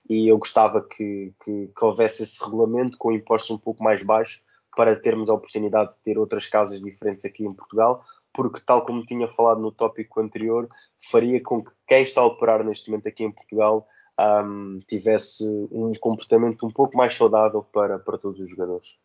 E 0.09 0.27
eu 0.27 0.37
gostava 0.37 0.81
que, 0.81 1.33
que, 1.41 1.67
que 1.67 1.85
houvesse 1.85 2.23
esse 2.23 2.43
regulamento 2.43 2.97
com 2.97 3.13
impostos 3.13 3.51
um 3.51 3.57
pouco 3.57 3.81
mais 3.81 4.03
baixos 4.03 4.43
para 4.75 4.99
termos 4.99 5.29
a 5.29 5.33
oportunidade 5.33 5.93
de 5.93 5.99
ter 6.01 6.17
outras 6.17 6.45
casas 6.47 6.81
diferentes 6.81 7.23
aqui 7.23 7.45
em 7.45 7.53
Portugal, 7.53 8.03
porque, 8.33 8.59
tal 8.65 8.85
como 8.85 9.05
tinha 9.05 9.29
falado 9.29 9.61
no 9.61 9.71
tópico 9.71 10.19
anterior, 10.19 10.67
faria 11.09 11.41
com 11.41 11.63
que 11.63 11.71
quem 11.87 12.03
está 12.03 12.19
a 12.19 12.25
operar 12.25 12.65
neste 12.65 12.89
momento 12.91 13.07
aqui 13.07 13.23
em 13.23 13.31
Portugal 13.31 13.87
um, 14.19 14.81
tivesse 14.89 15.45
um 15.71 15.93
comportamento 16.01 16.65
um 16.65 16.71
pouco 16.71 16.97
mais 16.97 17.15
saudável 17.15 17.63
para, 17.71 17.97
para 17.97 18.17
todos 18.17 18.41
os 18.41 18.49
jogadores. 18.49 18.97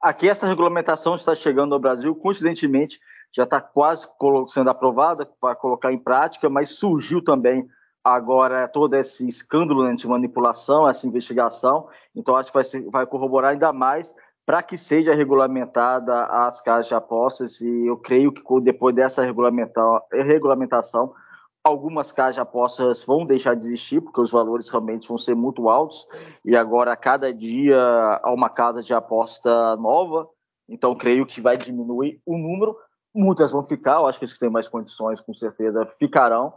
Aqui 0.00 0.30
essa 0.30 0.46
regulamentação 0.46 1.14
está 1.14 1.34
chegando 1.34 1.74
ao 1.74 1.80
Brasil, 1.80 2.14
coincidentemente 2.14 2.98
já 3.30 3.44
está 3.44 3.60
quase 3.60 4.08
sendo 4.48 4.70
aprovada 4.70 5.26
para 5.40 5.54
colocar 5.54 5.92
em 5.92 5.98
prática, 5.98 6.48
mas 6.48 6.70
surgiu 6.76 7.22
também 7.22 7.68
agora 8.02 8.66
todo 8.66 8.94
esse 8.94 9.28
escândalo 9.28 9.84
né, 9.84 9.94
de 9.94 10.08
manipulação, 10.08 10.88
essa 10.88 11.06
investigação, 11.06 11.86
então 12.16 12.34
acho 12.34 12.48
que 12.48 12.54
vai, 12.54 12.64
ser, 12.64 12.88
vai 12.90 13.04
corroborar 13.04 13.52
ainda 13.52 13.74
mais 13.74 14.14
para 14.46 14.62
que 14.62 14.78
seja 14.78 15.14
regulamentada 15.14 16.24
as 16.24 16.60
casas 16.62 16.88
de 16.88 16.94
apostas 16.94 17.60
e 17.60 17.86
eu 17.86 17.98
creio 17.98 18.32
que 18.32 18.42
depois 18.62 18.94
dessa 18.94 19.22
regulamentação 19.22 21.12
algumas 21.62 22.10
casas 22.10 22.34
de 22.36 22.40
apostas 22.40 23.04
vão 23.04 23.26
deixar 23.26 23.54
de 23.54 23.66
existir, 23.66 24.00
porque 24.00 24.20
os 24.20 24.30
valores 24.30 24.68
realmente 24.68 25.08
vão 25.08 25.18
ser 25.18 25.34
muito 25.34 25.68
altos, 25.68 26.06
e 26.44 26.56
agora 26.56 26.92
a 26.92 26.96
cada 26.96 27.32
dia 27.32 27.78
há 28.22 28.32
uma 28.32 28.48
casa 28.48 28.82
de 28.82 28.94
aposta 28.94 29.76
nova, 29.76 30.28
então 30.68 30.94
creio 30.94 31.26
que 31.26 31.40
vai 31.40 31.56
diminuir 31.56 32.20
o 32.24 32.38
número, 32.38 32.76
muitas 33.14 33.52
vão 33.52 33.62
ficar, 33.62 33.96
eu 33.96 34.06
acho 34.06 34.18
que 34.18 34.24
as 34.24 34.32
que 34.32 34.38
têm 34.38 34.50
mais 34.50 34.68
condições 34.68 35.20
com 35.20 35.34
certeza 35.34 35.84
ficarão, 35.98 36.54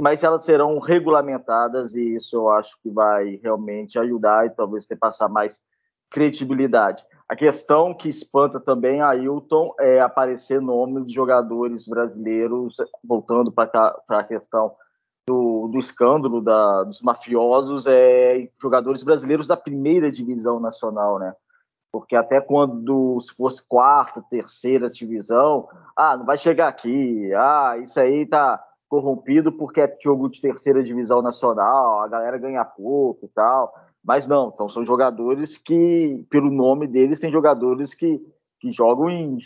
mas 0.00 0.22
elas 0.22 0.44
serão 0.44 0.78
regulamentadas 0.78 1.94
e 1.94 2.16
isso 2.16 2.36
eu 2.36 2.50
acho 2.50 2.76
que 2.82 2.90
vai 2.90 3.38
realmente 3.42 3.98
ajudar 3.98 4.46
e 4.46 4.50
talvez 4.50 4.86
ter 4.86 4.96
passar 4.96 5.28
mais 5.28 5.60
credibilidade. 6.10 7.04
A 7.28 7.34
questão 7.34 7.92
que 7.92 8.08
espanta 8.08 8.60
também 8.60 9.00
a 9.00 9.08
Ailton 9.08 9.74
é 9.80 10.00
aparecer 10.00 10.60
nomes 10.60 11.06
de 11.06 11.12
jogadores 11.12 11.86
brasileiros, 11.86 12.76
voltando 13.02 13.50
para 13.50 13.96
a 14.08 14.24
questão 14.24 14.76
do, 15.28 15.66
do 15.66 15.80
escândalo 15.80 16.40
da, 16.40 16.84
dos 16.84 17.02
mafiosos, 17.02 17.84
é, 17.86 18.48
jogadores 18.62 19.02
brasileiros 19.02 19.48
da 19.48 19.56
primeira 19.56 20.08
divisão 20.08 20.60
nacional, 20.60 21.18
né? 21.18 21.34
Porque 21.90 22.14
até 22.14 22.40
quando, 22.40 23.20
se 23.20 23.34
fosse 23.34 23.66
quarta, 23.66 24.22
terceira 24.30 24.88
divisão, 24.88 25.68
ah, 25.96 26.16
não 26.16 26.24
vai 26.24 26.38
chegar 26.38 26.68
aqui, 26.68 27.32
ah, 27.34 27.76
isso 27.82 27.98
aí 27.98 28.24
tá 28.26 28.62
corrompido 28.88 29.50
porque 29.50 29.80
é 29.80 29.96
jogo 30.00 30.28
de 30.28 30.40
terceira 30.40 30.82
divisão 30.82 31.20
nacional, 31.20 32.02
a 32.02 32.08
galera 32.08 32.38
ganha 32.38 32.64
pouco 32.64 33.26
e 33.26 33.28
tal. 33.28 33.74
Mas 34.06 34.28
não, 34.28 34.52
então 34.54 34.68
são 34.68 34.84
jogadores 34.84 35.58
que, 35.58 36.24
pelo 36.30 36.48
nome 36.48 36.86
deles, 36.86 37.18
tem 37.18 37.32
jogadores 37.32 37.92
que, 37.92 38.24
que 38.60 38.70
jogam 38.70 39.10
em 39.10 39.36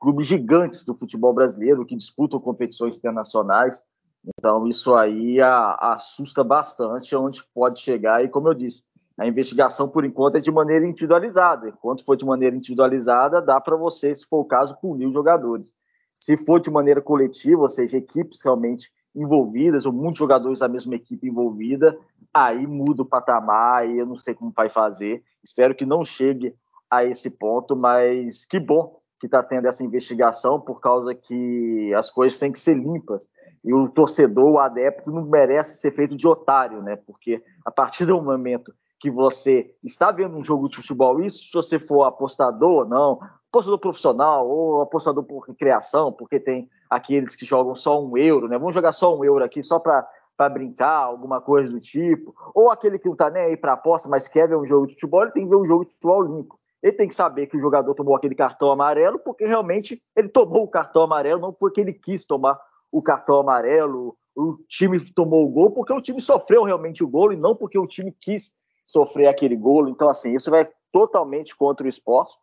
clubes 0.00 0.26
gigantes 0.26 0.84
do 0.84 0.92
futebol 0.92 1.32
brasileiro, 1.32 1.86
que 1.86 1.94
disputam 1.94 2.40
competições 2.40 2.96
internacionais. 2.96 3.80
Então 4.26 4.66
isso 4.66 4.92
aí 4.96 5.40
a, 5.40 5.74
assusta 5.94 6.42
bastante 6.42 7.14
onde 7.14 7.44
pode 7.54 7.78
chegar. 7.78 8.24
E 8.24 8.28
como 8.28 8.48
eu 8.48 8.54
disse, 8.54 8.82
a 9.16 9.24
investigação 9.24 9.88
por 9.88 10.04
enquanto 10.04 10.34
é 10.34 10.40
de 10.40 10.50
maneira 10.50 10.84
individualizada. 10.84 11.68
Enquanto 11.68 12.04
for 12.04 12.16
de 12.16 12.24
maneira 12.24 12.56
individualizada, 12.56 13.40
dá 13.40 13.60
para 13.60 13.76
você, 13.76 14.12
se 14.12 14.26
for 14.26 14.40
o 14.40 14.44
caso, 14.44 14.76
punir 14.80 15.06
os 15.06 15.14
jogadores. 15.14 15.76
Se 16.20 16.36
for 16.36 16.58
de 16.58 16.72
maneira 16.72 17.00
coletiva, 17.00 17.62
ou 17.62 17.68
seja, 17.68 17.98
equipes 17.98 18.40
realmente 18.42 18.90
envolvidas, 19.14 19.86
ou 19.86 19.92
muitos 19.92 20.18
jogadores 20.18 20.58
da 20.58 20.68
mesma 20.68 20.94
equipe 20.94 21.28
envolvida, 21.28 21.98
aí 22.32 22.66
muda 22.66 23.02
o 23.02 23.06
patamar 23.06 23.88
e 23.88 23.98
eu 23.98 24.06
não 24.06 24.16
sei 24.16 24.34
como 24.34 24.52
vai 24.54 24.68
fazer. 24.68 25.22
Espero 25.42 25.74
que 25.74 25.84
não 25.84 26.04
chegue 26.04 26.54
a 26.90 27.04
esse 27.04 27.30
ponto, 27.30 27.76
mas 27.76 28.44
que 28.44 28.58
bom 28.58 29.00
que 29.20 29.26
está 29.26 29.40
tendo 29.40 29.68
essa 29.68 29.84
investigação, 29.84 30.60
por 30.60 30.80
causa 30.80 31.14
que 31.14 31.94
as 31.94 32.10
coisas 32.10 32.38
têm 32.40 32.50
que 32.50 32.58
ser 32.58 32.74
limpas. 32.74 33.30
E 33.64 33.72
o 33.72 33.88
torcedor, 33.88 34.50
o 34.50 34.58
adepto, 34.58 35.12
não 35.12 35.24
merece 35.24 35.78
ser 35.78 35.92
feito 35.92 36.16
de 36.16 36.26
otário, 36.26 36.82
né? 36.82 36.96
Porque 36.96 37.40
a 37.64 37.70
partir 37.70 38.04
do 38.04 38.20
momento 38.20 38.74
que 38.98 39.10
você 39.10 39.74
está 39.82 40.10
vendo 40.10 40.36
um 40.36 40.42
jogo 40.42 40.68
de 40.68 40.76
futebol, 40.76 41.22
isso 41.22 41.44
se 41.44 41.52
você 41.52 41.78
for 41.78 42.02
apostador 42.02 42.82
ou 42.82 42.84
não, 42.84 43.20
apostador 43.48 43.78
profissional 43.78 44.48
ou 44.48 44.80
apostador 44.80 45.22
por 45.22 45.46
recreação, 45.46 46.12
porque 46.12 46.40
tem 46.40 46.68
aqueles 46.92 47.34
que 47.34 47.46
jogam 47.46 47.74
só 47.74 48.02
um 48.02 48.16
euro, 48.16 48.48
né? 48.48 48.58
Vamos 48.58 48.74
jogar 48.74 48.92
só 48.92 49.16
um 49.16 49.24
euro 49.24 49.42
aqui 49.44 49.62
só 49.62 49.78
para 49.78 50.06
brincar, 50.50 50.98
alguma 50.98 51.40
coisa 51.40 51.70
do 51.70 51.80
tipo, 51.80 52.34
ou 52.54 52.70
aquele 52.70 52.98
que 52.98 53.06
não 53.06 53.14
está 53.14 53.30
nem 53.30 53.44
aí 53.44 53.56
para 53.56 53.72
aposta, 53.72 54.08
mas 54.08 54.28
quer 54.28 54.48
ver 54.48 54.56
um 54.56 54.66
jogo 54.66 54.86
de 54.86 54.94
futebol, 54.94 55.22
ele 55.22 55.32
tem 55.32 55.44
que 55.44 55.50
ver 55.50 55.56
um 55.56 55.64
jogo 55.64 55.84
de 55.84 55.92
futebol 55.92 56.22
limpo. 56.22 56.58
Ele 56.82 56.92
tem 56.92 57.08
que 57.08 57.14
saber 57.14 57.46
que 57.46 57.56
o 57.56 57.60
jogador 57.60 57.94
tomou 57.94 58.14
aquele 58.14 58.34
cartão 58.34 58.70
amarelo 58.70 59.18
porque 59.18 59.46
realmente 59.46 60.02
ele 60.16 60.28
tomou 60.28 60.64
o 60.64 60.68
cartão 60.68 61.02
amarelo, 61.02 61.40
não 61.40 61.52
porque 61.52 61.80
ele 61.80 61.92
quis 61.92 62.26
tomar 62.26 62.60
o 62.90 63.00
cartão 63.00 63.38
amarelo, 63.38 64.16
o 64.34 64.56
time 64.68 64.98
tomou 65.14 65.44
o 65.44 65.48
gol 65.48 65.70
porque 65.70 65.92
o 65.92 66.00
time 66.00 66.20
sofreu 66.20 66.64
realmente 66.64 67.04
o 67.04 67.08
gol 67.08 67.32
e 67.32 67.36
não 67.36 67.54
porque 67.54 67.78
o 67.78 67.86
time 67.86 68.12
quis 68.20 68.50
sofrer 68.84 69.28
aquele 69.28 69.56
gol. 69.56 69.88
Então, 69.88 70.08
assim, 70.08 70.34
isso 70.34 70.50
vai 70.50 70.68
totalmente 70.90 71.56
contra 71.56 71.86
o 71.86 71.88
esporte. 71.88 72.36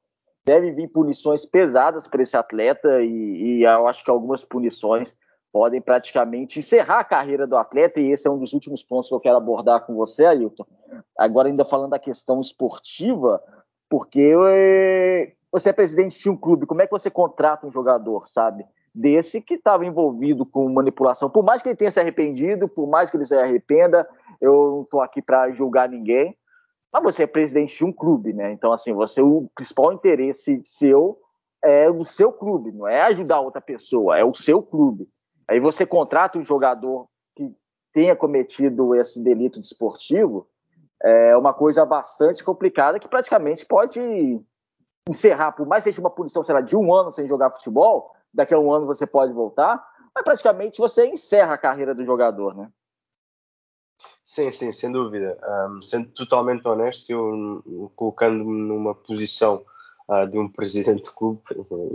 Deve 0.50 0.72
vir 0.72 0.88
punições 0.88 1.46
pesadas 1.46 2.08
para 2.08 2.24
esse 2.24 2.36
atleta 2.36 3.04
e, 3.04 3.60
e 3.60 3.64
eu 3.64 3.88
acho 3.88 4.04
que 4.04 4.10
algumas 4.10 4.44
punições 4.44 5.16
podem 5.54 5.80
praticamente 5.80 6.58
encerrar 6.58 7.02
a 7.02 7.04
carreira 7.04 7.46
do 7.46 7.56
atleta, 7.56 8.02
e 8.02 8.10
esse 8.12 8.28
é 8.28 8.32
um 8.32 8.40
dos 8.40 8.52
últimos 8.52 8.82
pontos 8.82 9.10
que 9.10 9.14
eu 9.14 9.20
quero 9.20 9.38
abordar 9.38 9.86
com 9.86 9.94
você, 9.94 10.26
Ailton. 10.26 10.66
Agora, 11.16 11.50
ainda 11.50 11.64
falando 11.64 11.92
da 11.92 12.00
questão 12.00 12.40
esportiva, 12.40 13.40
porque 13.88 14.34
eh, 14.48 15.34
você 15.52 15.70
é 15.70 15.74
presidente 15.74 16.20
de 16.20 16.30
um 16.32 16.36
clube, 16.36 16.66
como 16.66 16.82
é 16.82 16.88
que 16.88 16.92
você 16.92 17.12
contrata 17.12 17.68
um 17.68 17.72
jogador, 17.72 18.28
sabe? 18.28 18.66
Desse 18.92 19.42
que 19.42 19.54
estava 19.54 19.86
envolvido 19.86 20.48
com 20.48 20.68
manipulação, 20.68 21.30
por 21.30 21.44
mais 21.44 21.62
que 21.62 21.70
ele 21.70 21.76
tenha 21.76 21.92
se 21.92 22.00
arrependido, 22.00 22.68
por 22.68 22.90
mais 22.90 23.12
que 23.12 23.18
ele 23.18 23.26
se 23.28 23.36
arrependa, 23.36 24.10
eu 24.42 24.72
não 24.72 24.82
estou 24.82 25.00
aqui 25.00 25.22
para 25.22 25.52
julgar 25.52 25.88
ninguém, 25.88 26.36
mas 26.91 27.04
você 27.04 27.23
é 27.23 27.28
presidente 27.28 27.78
de 27.78 27.86
um 27.86 27.93
clube, 27.93 28.34
né? 28.34 28.52
Então, 28.52 28.71
assim, 28.71 28.93
você 28.93 29.21
o 29.21 29.49
principal 29.56 29.93
interesse 29.93 30.62
seu 30.65 31.19
é 31.62 31.89
o 31.89 32.06
seu 32.06 32.32
clube, 32.32 32.71
não 32.71 32.88
é 32.88 33.02
ajudar 33.02 33.41
outra 33.41 33.62
pessoa, 33.62 34.17
é 34.17 34.23
o 34.23 34.34
seu 34.34 34.62
clube. 34.62 35.10
Aí 35.47 35.60
você 35.60 35.86
contrata 35.86 36.38
um 36.38 36.45
jogador 36.45 37.08
que 37.36 37.54
tenha 37.91 38.15
cometido 38.15 38.95
esse 38.95 39.21
delito 39.21 39.60
desportivo, 39.60 40.47
é 41.02 41.36
uma 41.36 41.54
coisa 41.54 41.86
bastante 41.86 42.43
complicada 42.43 42.99
que 42.99 43.08
praticamente 43.08 43.65
pode 43.65 44.39
encerrar, 45.08 45.54
por 45.54 45.65
mais 45.65 45.84
que 45.84 45.91
seja 45.91 46.02
uma 46.02 46.10
punição, 46.10 46.43
sei 46.43 46.54
lá, 46.54 46.62
de 46.62 46.75
um 46.75 46.93
ano 46.93 47.12
sem 47.12 47.25
jogar 47.25 47.52
futebol, 47.52 48.12
daqui 48.34 48.54
a 48.54 48.60
um 48.60 48.71
ano 48.71 48.86
você 48.86 49.08
pode 49.08 49.34
voltar, 49.34 49.84
mas 50.13 50.23
praticamente 50.23 50.78
você 50.78 51.08
encerra 51.08 51.54
a 51.54 51.58
carreira 51.58 51.95
do 51.95 52.06
jogador, 52.06 52.56
né? 52.56 52.69
Sim, 54.30 54.52
sim, 54.52 54.72
sem 54.72 54.92
dúvida. 54.92 55.39
Um, 55.72 55.82
sendo 55.82 56.08
totalmente 56.10 56.68
honesto, 56.68 57.10
eu 57.10 57.92
colocando-me 57.96 58.62
numa 58.62 58.94
posição 58.94 59.65
uh, 60.08 60.28
de 60.28 60.38
um 60.38 60.48
presidente 60.48 61.02
de 61.06 61.15
clube, 61.15 61.42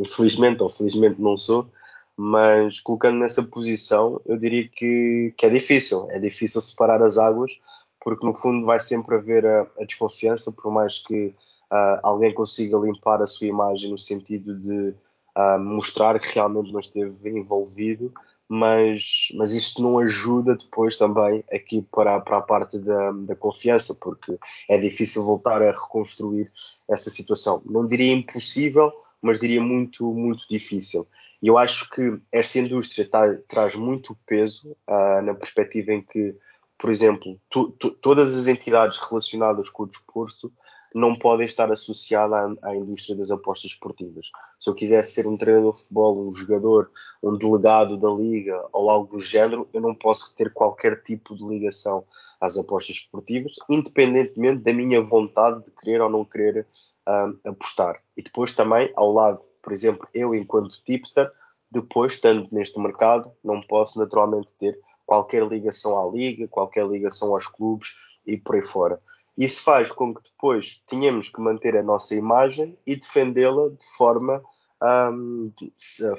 infelizmente 0.01 0.61
ou 0.61 0.69
felizmente 0.69 1.23
não 1.23 1.39
sou, 1.39 1.71
mas 2.17 2.81
colocando 2.81 3.21
nessa 3.21 3.41
posição, 3.45 4.21
eu 4.27 4.37
diria 4.37 4.69
que, 4.69 5.33
que 5.39 5.47
é 5.47 5.49
difícil. 5.49 6.09
É 6.11 6.19
difícil 6.19 6.61
separar 6.61 7.01
as 7.05 7.19
águas, 7.19 7.53
porque 8.01 8.27
no 8.27 8.35
fundo 8.35 8.67
vai 8.67 8.81
sempre 8.81 9.15
haver 9.15 9.47
a, 9.47 9.69
a 9.79 9.85
desconfiança, 9.85 10.51
por 10.51 10.73
mais 10.73 10.99
que 10.99 11.27
uh, 11.71 12.01
alguém 12.03 12.35
consiga 12.35 12.77
limpar 12.79 13.23
a 13.23 13.29
sua 13.29 13.47
imagem 13.47 13.93
no 13.93 13.99
sentido 13.99 14.59
de 14.59 14.93
uh, 15.39 15.59
mostrar 15.61 16.19
que 16.19 16.35
realmente 16.35 16.73
não 16.73 16.81
esteve 16.81 17.31
envolvido, 17.31 18.13
mas, 18.49 19.29
mas 19.35 19.53
isto 19.53 19.83
não 19.83 19.99
ajuda 19.99 20.57
depois 20.57 20.97
também 20.97 21.43
aqui 21.53 21.83
para, 21.91 22.21
para 22.21 22.39
a 22.39 22.43
parte 22.43 22.79
da, 22.79 23.11
da 23.13 23.35
confiança, 23.35 23.95
porque 23.95 24.39
é 24.69 24.79
difícil 24.79 25.25
voltar 25.25 25.63
a 25.63 25.71
reconstruir 25.71 26.51
essa 26.89 27.11
situação. 27.11 27.63
Não 27.65 27.87
diria 27.87 28.13
impossível, 28.13 28.93
mas 29.21 29.41
diria 29.41 29.63
muito, 29.63 30.13
muito 30.13 30.47
difícil. 30.49 31.07
E 31.43 31.49
eu 31.49 31.59
acho 31.59 31.89
que 31.91 32.19
esta 32.33 32.59
indústria 32.59 33.09
tá, 33.09 33.35
traz 33.49 33.75
muito 33.75 34.17
peso 34.27 34.77
uh, 34.89 35.23
na 35.23 35.35
perspectiva 35.35 35.93
em 35.93 36.03
que, 36.03 36.35
por 36.79 36.91
exemplo, 36.91 37.39
tu, 37.51 37.71
tu, 37.73 37.91
todas 37.91 38.35
as 38.35 38.47
entidades 38.47 38.99
relacionadas 38.99 39.69
com 39.69 39.83
o 39.83 39.87
desporto 39.87 40.53
não 40.95 41.19
podem 41.19 41.45
estar 41.45 41.71
associadas 41.73 42.57
à, 42.63 42.69
à, 42.69 42.77
indústria 42.77 43.17
das 43.17 43.31
apostas 43.31 43.73
esportivas. 43.73 44.31
Se 44.61 44.71
eu 44.71 44.75
quisesse 44.75 45.15
ser 45.15 45.27
um 45.27 45.37
treinador 45.37 45.73
de 45.73 45.81
futebol, 45.81 46.29
um 46.29 46.33
jogador, 46.33 46.91
um 47.23 47.37
delegado 47.37 47.97
da 47.97 48.09
liga 48.09 48.65
ou 48.73 48.89
algo 48.89 49.17
do 49.17 49.21
género, 49.21 49.69
eu 49.73 49.81
não 49.81 49.95
posso 49.95 50.35
ter 50.37 50.53
qualquer 50.53 51.03
tipo 51.03 51.35
de 51.35 51.45
ligação 51.45 52.05
às 52.41 52.57
apostas 52.57 52.97
esportivas, 52.97 53.57
independentemente 53.69 54.63
da 54.63 54.73
minha 54.73 55.03
vontade 55.03 55.65
de 55.65 55.71
querer 55.73 56.01
ou 56.01 56.09
não 56.09 56.25
querer 56.25 56.67
ah, 57.05 57.33
apostar. 57.45 58.01
E 58.17 58.23
depois 58.23 58.55
também, 58.55 58.93
ao 58.95 59.13
lado 59.13 59.41
por 59.65 59.73
exemplo, 59.73 60.07
eu 60.13 60.35
enquanto 60.35 60.83
tipster, 60.85 61.33
depois 61.71 62.13
estando 62.13 62.47
neste 62.53 62.79
mercado, 62.79 63.33
não 63.43 63.63
posso 63.63 63.99
naturalmente 63.99 64.53
ter 64.55 64.79
qualquer 65.07 65.43
ligação 65.49 65.99
à 65.99 66.13
liga, 66.13 66.47
qualquer 66.47 66.87
ligação 66.87 67.33
aos 67.33 67.47
clubes 67.47 67.97
e 68.27 68.37
por 68.37 68.57
aí 68.57 68.63
fora. 68.63 69.01
Isso 69.37 69.63
faz 69.63 69.91
com 69.91 70.15
que 70.15 70.23
depois 70.23 70.83
tenhamos 70.87 71.29
que 71.29 71.41
manter 71.41 71.77
a 71.77 71.83
nossa 71.83 72.15
imagem 72.15 72.79
e 72.87 72.95
defendê-la 72.95 73.69
de 73.69 73.87
forma 73.97 74.43
um, 74.83 75.53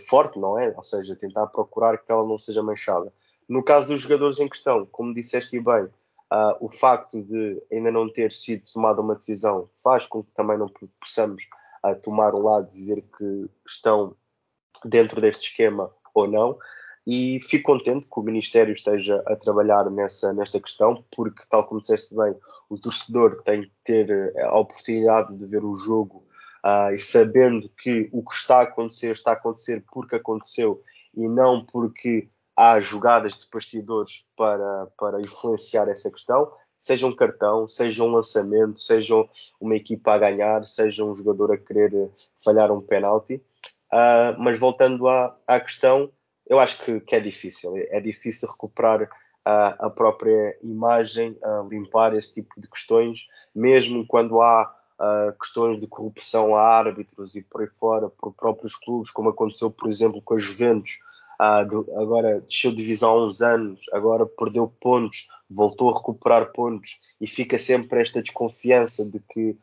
forte, 0.10 0.40
não 0.40 0.60
é? 0.60 0.74
Ou 0.76 0.84
seja, 0.84 1.16
tentar 1.16 1.48
procurar 1.48 1.98
que 1.98 2.12
ela 2.12 2.28
não 2.28 2.38
seja 2.38 2.64
manchada. 2.64 3.14
No 3.48 3.64
caso 3.64 3.88
dos 3.88 4.02
jogadores 4.02 4.40
em 4.40 4.50
questão, 4.50 4.86
como 4.86 5.14
disseste 5.14 5.60
bem, 5.60 5.84
uh, 5.84 6.58
o 6.60 6.70
facto 6.70 7.22
de 7.22 7.62
ainda 7.72 7.92
não 7.92 8.12
ter 8.12 8.32
sido 8.32 8.64
tomada 8.74 9.02
uma 9.02 9.16
decisão 9.16 9.70
faz 9.84 10.06
com 10.06 10.24
que 10.24 10.32
também 10.32 10.58
não 10.58 10.70
possamos 11.00 11.48
a 11.84 11.94
tomar 11.94 12.34
um 12.34 12.42
lado, 12.42 12.70
dizer 12.70 13.04
que 13.16 13.50
estão 13.66 14.16
dentro 14.84 15.22
deste 15.22 15.50
esquema 15.50 15.92
ou 16.14 16.28
não. 16.28 16.58
E 17.06 17.40
fico 17.44 17.72
contente 17.72 18.08
que 18.08 18.20
o 18.20 18.24
Ministério 18.24 18.74
esteja 18.74 19.22
a 19.28 19.36
trabalhar 19.36 19.90
nessa, 19.92 20.34
nesta 20.34 20.60
questão, 20.60 21.04
porque, 21.16 21.44
tal 21.50 21.68
como 21.68 21.80
disseste 21.80 22.16
bem, 22.16 22.36
o 22.70 22.80
torcedor 22.80 23.44
tem 23.44 23.62
que 23.62 23.72
ter 23.84 24.10
eh, 24.10 24.42
a 24.44 24.58
oportunidade 24.58 25.38
de 25.38 25.46
ver 25.46 25.64
o 25.64 25.76
jogo 25.76 26.26
uh, 26.66 26.94
e 26.94 27.00
sabendo 27.00 27.70
que 27.78 28.10
o 28.12 28.24
que 28.24 28.34
está 28.34 28.60
a 28.60 28.64
acontecer 28.64 29.12
está 29.12 29.32
a 29.32 29.36
acontecer 29.36 29.84
porque 29.92 30.16
aconteceu 30.16 30.82
e 31.16 31.28
não 31.28 31.64
porque 31.64 32.28
há 32.56 32.80
jogadas 32.80 33.34
de 33.34 33.48
bastidores 33.54 34.26
para, 34.36 34.88
para 34.98 35.22
influenciar 35.22 35.88
essa 35.88 36.10
questão 36.10 36.52
seja 36.86 37.08
um 37.08 37.16
cartão, 37.16 37.68
seja 37.68 38.04
um 38.04 38.12
lançamento, 38.12 38.80
seja 38.80 39.16
uma 39.60 39.76
equipa 39.76 40.14
a 40.14 40.20
ganhar, 40.20 40.64
seja 40.66 41.04
um 41.04 41.16
jogador 41.16 41.52
a 41.52 41.58
querer 41.58 42.12
falhar 42.44 42.72
um 42.72 42.80
penalti. 42.80 43.42
Uh, 43.92 44.38
mas 44.38 44.60
voltando 44.60 45.08
à, 45.08 45.36
à 45.48 45.60
questão, 45.60 46.12
eu 46.48 46.60
acho 46.60 46.84
que, 46.84 47.00
que, 47.00 47.16
é 47.16 47.20
difícil. 47.20 47.74
É 47.90 48.00
difícil 48.00 48.50
recuperar 48.50 49.04
uh, 49.04 49.08
a 49.46 49.90
própria 49.90 50.58
imagem, 50.62 51.38
uh, 51.44 51.68
limpar 51.68 52.16
esse 52.16 52.36
tipo 52.36 52.60
de 52.60 52.68
questões, 52.68 53.28
mesmo 53.54 54.06
quando 54.06 54.42
há 54.42 54.74
questões 55.42 55.78
de 55.78 55.88
corrupção 55.88 56.56
a 56.56 56.62
árbitros 56.62 57.36
e 57.36 57.42
por 57.42 57.60
aí 57.60 57.68
fora, 57.68 58.10
por 58.10 58.34
próprios 58.34 58.78
clubes, 58.78 59.12
como 59.12 59.28
aconteceu, 59.28 59.70
por 59.70 59.90
exemplo, 59.90 60.22
com 60.22 60.36
a 60.36 60.40
Juventus, 60.40 61.00
ah, 61.38 61.60
agora 61.60 62.40
desceu 62.40 62.72
de 62.72 62.78
divisão 62.78 63.12
há 63.12 63.26
uns 63.26 63.42
anos, 63.42 63.82
agora 63.92 64.26
perdeu 64.26 64.74
pontos, 64.80 65.28
voltou 65.50 65.90
a 65.90 65.98
recuperar 65.98 66.54
pontos 66.54 66.98
e 67.20 67.28
fica 67.28 67.60
sempre 67.60 68.02
esta 68.02 68.22
desconfiança 68.22 69.06
de 69.06 69.20
que 69.20 69.58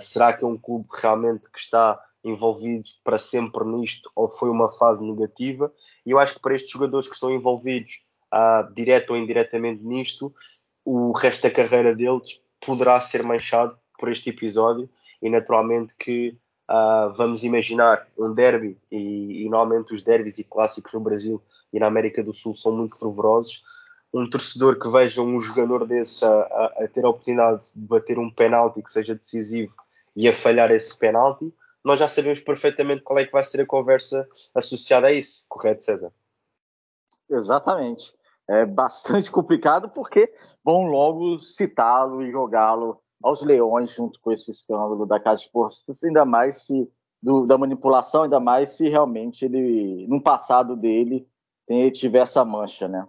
será 0.00 0.32
que 0.32 0.44
é 0.44 0.46
um 0.46 0.56
clube 0.56 0.86
realmente 1.02 1.50
que 1.50 1.58
está 1.58 2.00
envolvido 2.24 2.84
para 3.02 3.18
sempre 3.18 3.64
nisto 3.64 4.10
ou 4.14 4.28
foi 4.28 4.50
uma 4.50 4.70
fase 4.72 5.04
negativa? 5.04 5.72
E 6.08 6.10
eu 6.10 6.18
acho 6.18 6.36
que 6.36 6.40
para 6.40 6.56
estes 6.56 6.72
jogadores 6.72 7.06
que 7.06 7.12
estão 7.12 7.30
envolvidos 7.30 8.00
uh, 8.32 8.72
direto 8.72 9.10
ou 9.10 9.16
indiretamente 9.18 9.84
nisto, 9.84 10.34
o 10.82 11.12
resto 11.12 11.42
da 11.42 11.50
carreira 11.50 11.94
deles 11.94 12.40
poderá 12.64 12.98
ser 13.02 13.22
manchado 13.22 13.78
por 13.98 14.10
este 14.10 14.30
episódio 14.30 14.88
e 15.20 15.28
naturalmente 15.28 15.94
que 15.96 16.34
Uh, 16.70 17.14
vamos 17.16 17.44
imaginar 17.44 18.06
um 18.18 18.34
derby, 18.34 18.76
e, 18.92 19.42
e, 19.42 19.48
normalmente 19.48 19.94
os 19.94 20.02
derbys 20.02 20.36
e 20.36 20.44
clássicos 20.44 20.92
no 20.92 21.00
Brasil 21.00 21.42
e 21.72 21.80
na 21.80 21.86
América 21.86 22.22
do 22.22 22.34
Sul 22.34 22.54
são 22.54 22.76
muito 22.76 22.98
fervorosos. 22.98 23.64
Um 24.12 24.28
torcedor 24.28 24.78
que 24.78 24.86
veja 24.86 25.22
um 25.22 25.40
jogador 25.40 25.86
desse 25.86 26.22
a, 26.26 26.28
a, 26.28 26.84
a 26.84 26.88
ter 26.88 27.06
a 27.06 27.08
oportunidade 27.08 27.72
de 27.74 27.80
bater 27.80 28.18
um 28.18 28.30
penalti 28.30 28.82
que 28.82 28.92
seja 28.92 29.14
decisivo 29.14 29.74
e 30.14 30.28
a 30.28 30.32
falhar 30.34 30.70
esse 30.70 30.94
penalti, 30.98 31.50
nós 31.84 31.98
já 31.98 32.08
sabemos 32.08 32.40
perfeitamente 32.40 33.02
qual 33.02 33.18
é 33.18 33.24
que 33.24 33.32
vai 33.32 33.44
ser 33.44 33.60
a 33.60 33.66
conversa 33.66 34.28
associada 34.54 35.08
a 35.08 35.12
isso, 35.12 35.44
correto, 35.48 35.82
César? 35.82 36.12
Exatamente. 37.30 38.12
É 38.48 38.64
bastante 38.64 39.30
complicado 39.32 39.88
porque 39.90 40.32
vão 40.64 40.86
logo 40.86 41.40
citá-lo 41.40 42.22
e 42.22 42.30
jogá-lo 42.30 43.00
aos 43.22 43.42
leões 43.42 43.92
junto 43.92 44.20
com 44.20 44.32
esse 44.32 44.50
escândalo 44.50 45.04
da 45.04 45.20
Casa 45.20 45.42
de 45.42 45.50
Postas, 45.50 46.02
ainda 46.04 46.24
mais 46.24 46.66
se 46.66 46.88
do, 47.22 47.46
da 47.46 47.58
manipulação, 47.58 48.22
ainda 48.22 48.38
mais 48.38 48.70
se 48.70 48.88
realmente 48.88 49.44
ele, 49.44 50.06
no 50.08 50.22
passado 50.22 50.76
dele, 50.76 51.26
tem, 51.66 51.90
tiver 51.90 52.20
essa 52.20 52.44
mancha, 52.44 52.86
né? 52.88 53.06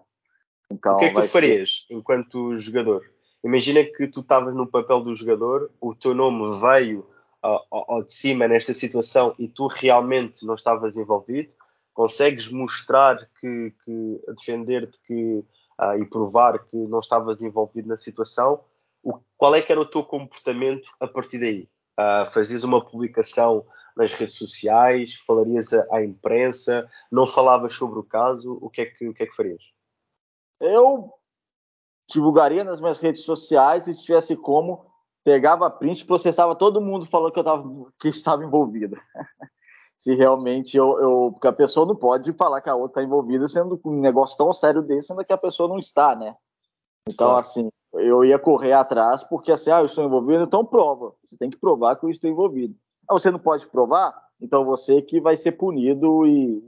Então, 0.72 0.96
o 0.96 0.98
que 0.98 1.06
é 1.06 1.14
que 1.14 1.22
tu 1.22 1.28
farias 1.28 1.86
ser... 1.88 1.96
enquanto 1.96 2.56
jogador? 2.58 3.04
Imagina 3.44 3.84
que 3.84 4.08
tu 4.08 4.20
estavas 4.20 4.54
no 4.54 4.68
papel 4.68 5.02
do 5.04 5.16
jogador, 5.16 5.72
o 5.80 5.96
teu 5.96 6.14
nome 6.14 6.60
veio 6.60 7.08
ao, 7.42 7.66
ao 7.72 8.04
de 8.04 8.14
cima 8.14 8.48
nesta 8.48 8.74
situação 8.74 9.34
e 9.40 9.48
tu 9.48 9.68
realmente 9.68 10.46
não 10.46 10.56
estavas 10.56 10.98
envolvido, 10.98 11.54
consegues 11.94 12.50
mostrar 12.52 13.18
que, 13.40 13.74
que 13.84 14.22
defender-te 14.36 15.00
que, 15.02 15.46
uh, 15.80 16.02
e 16.02 16.06
provar 16.06 16.60
que 16.66 16.78
não 16.78 17.00
estavas 17.00 17.42
envolvido 17.42 17.88
na 17.88 17.98
situação, 17.98 18.62
o, 19.04 19.20
qual 19.38 19.56
é 19.56 19.62
que 19.62 19.72
era 19.72 19.82
o 19.82 19.86
teu 19.86 20.04
comportamento 20.04 20.90
a 21.00 21.08
partir 21.08 21.40
daí? 21.40 21.70
Uh, 22.00 22.30
fazias 22.32 22.64
uma 22.64 22.84
publicação 22.84 23.66
nas 23.96 24.14
redes 24.14 24.36
sociais, 24.36 25.16
falarias 25.28 25.74
à 25.74 26.02
imprensa, 26.02 26.90
não 27.12 27.28
falavas 27.28 27.76
sobre 27.76 28.00
o 28.00 28.04
caso, 28.04 28.58
o 28.62 28.70
que 28.70 28.82
é 28.82 28.86
que, 28.86 29.08
o 29.08 29.14
que, 29.14 29.24
é 29.24 29.26
que 29.26 29.36
farias? 29.36 29.62
Eu 30.60 31.14
divulgaria 32.10 32.64
nas 32.64 32.80
minhas 32.80 33.00
redes 33.00 33.24
sociais 33.24 33.88
e 33.88 33.94
se 33.94 34.04
tivesse 34.04 34.36
como, 34.36 34.89
pegava 35.30 35.70
print, 35.70 36.06
processava 36.06 36.56
todo 36.56 36.82
mundo 36.82 37.06
falando 37.06 37.32
que 37.32 37.40
eu 37.40 37.44
tava, 37.44 37.64
que 38.00 38.08
estava 38.08 38.44
envolvido. 38.44 38.98
se 39.96 40.16
realmente 40.16 40.76
eu, 40.76 41.00
eu, 41.00 41.32
Porque 41.34 41.48
a 41.48 41.54
pessoa 41.54 41.86
não 41.86 41.96
pode 41.96 42.34
falar 42.34 42.62
que 42.62 42.70
a 42.70 42.74
outra 42.74 43.02
está 43.02 43.04
envolvida 43.04 43.48
sendo 43.48 43.80
um 43.86 44.00
negócio 44.00 44.36
tão 44.36 44.52
sério 44.52 44.82
desse, 44.82 45.10
sendo 45.10 45.24
que 45.24 45.32
a 45.32 45.38
pessoa 45.38 45.70
não 45.70 45.78
está, 45.78 46.16
né? 46.16 46.36
Então, 47.08 47.28
claro. 47.28 47.40
assim, 47.42 47.70
eu 47.94 48.26
ia 48.26 48.40
correr 48.40 48.74
atrás, 48.74 49.24
porque 49.24 49.52
assim, 49.52 49.70
ah, 49.70 49.82
eu 49.82 49.86
estou 49.86 50.04
envolvido, 50.04 50.44
então 50.44 50.66
prova. 50.66 51.14
Você 51.24 51.38
tem 51.38 51.52
que 51.52 51.58
provar 51.58 51.96
que 51.96 52.06
eu 52.06 52.10
estou 52.10 52.28
envolvido. 52.28 52.76
Ah, 53.08 53.14
você 53.14 53.30
não 53.30 53.40
pode 53.40 53.68
provar? 53.68 54.20
Então 54.42 54.66
você 54.66 55.00
que 55.00 55.22
vai 55.22 55.38
ser 55.38 55.52
punido 55.52 56.26
e 56.26 56.60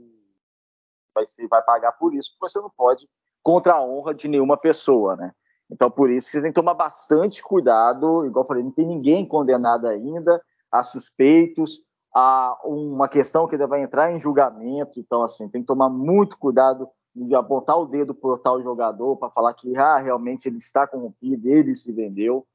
vai, 1.12 1.26
ser, 1.26 1.48
vai 1.48 1.62
pagar 1.64 1.92
por 1.92 2.14
isso, 2.14 2.30
porque 2.38 2.52
você 2.52 2.60
não 2.60 2.70
pode 2.70 3.08
contra 3.42 3.74
a 3.74 3.82
honra 3.82 4.14
de 4.14 4.28
nenhuma 4.28 4.56
pessoa, 4.56 5.16
né? 5.16 5.32
Então, 5.72 5.90
por 5.90 6.10
isso, 6.10 6.30
você 6.30 6.42
tem 6.42 6.50
que 6.50 6.60
tomar 6.60 6.74
bastante 6.74 7.42
cuidado. 7.42 8.26
Igual 8.26 8.44
eu 8.44 8.46
falei, 8.46 8.62
não 8.62 8.70
tem 8.70 8.86
ninguém 8.86 9.26
condenado 9.26 9.86
ainda, 9.86 10.40
há 10.70 10.82
suspeitos, 10.82 11.80
há 12.14 12.58
uma 12.62 13.08
questão 13.08 13.46
que 13.46 13.54
ainda 13.54 13.66
vai 13.66 13.82
entrar 13.82 14.12
em 14.12 14.20
julgamento. 14.20 15.00
Então, 15.00 15.22
assim, 15.22 15.48
tem 15.48 15.62
que 15.62 15.66
tomar 15.66 15.88
muito 15.88 16.36
cuidado 16.36 16.86
de 17.16 17.34
apontar 17.34 17.78
o 17.78 17.86
dedo 17.86 18.14
para 18.14 18.38
tal 18.38 18.62
jogador 18.62 19.16
para 19.16 19.30
falar 19.30 19.54
que 19.54 19.74
ah, 19.76 19.98
realmente 19.98 20.46
ele 20.46 20.58
está 20.58 20.86
corrompido, 20.86 21.48
ele 21.48 21.74
se 21.74 21.90
vendeu. 21.92 22.46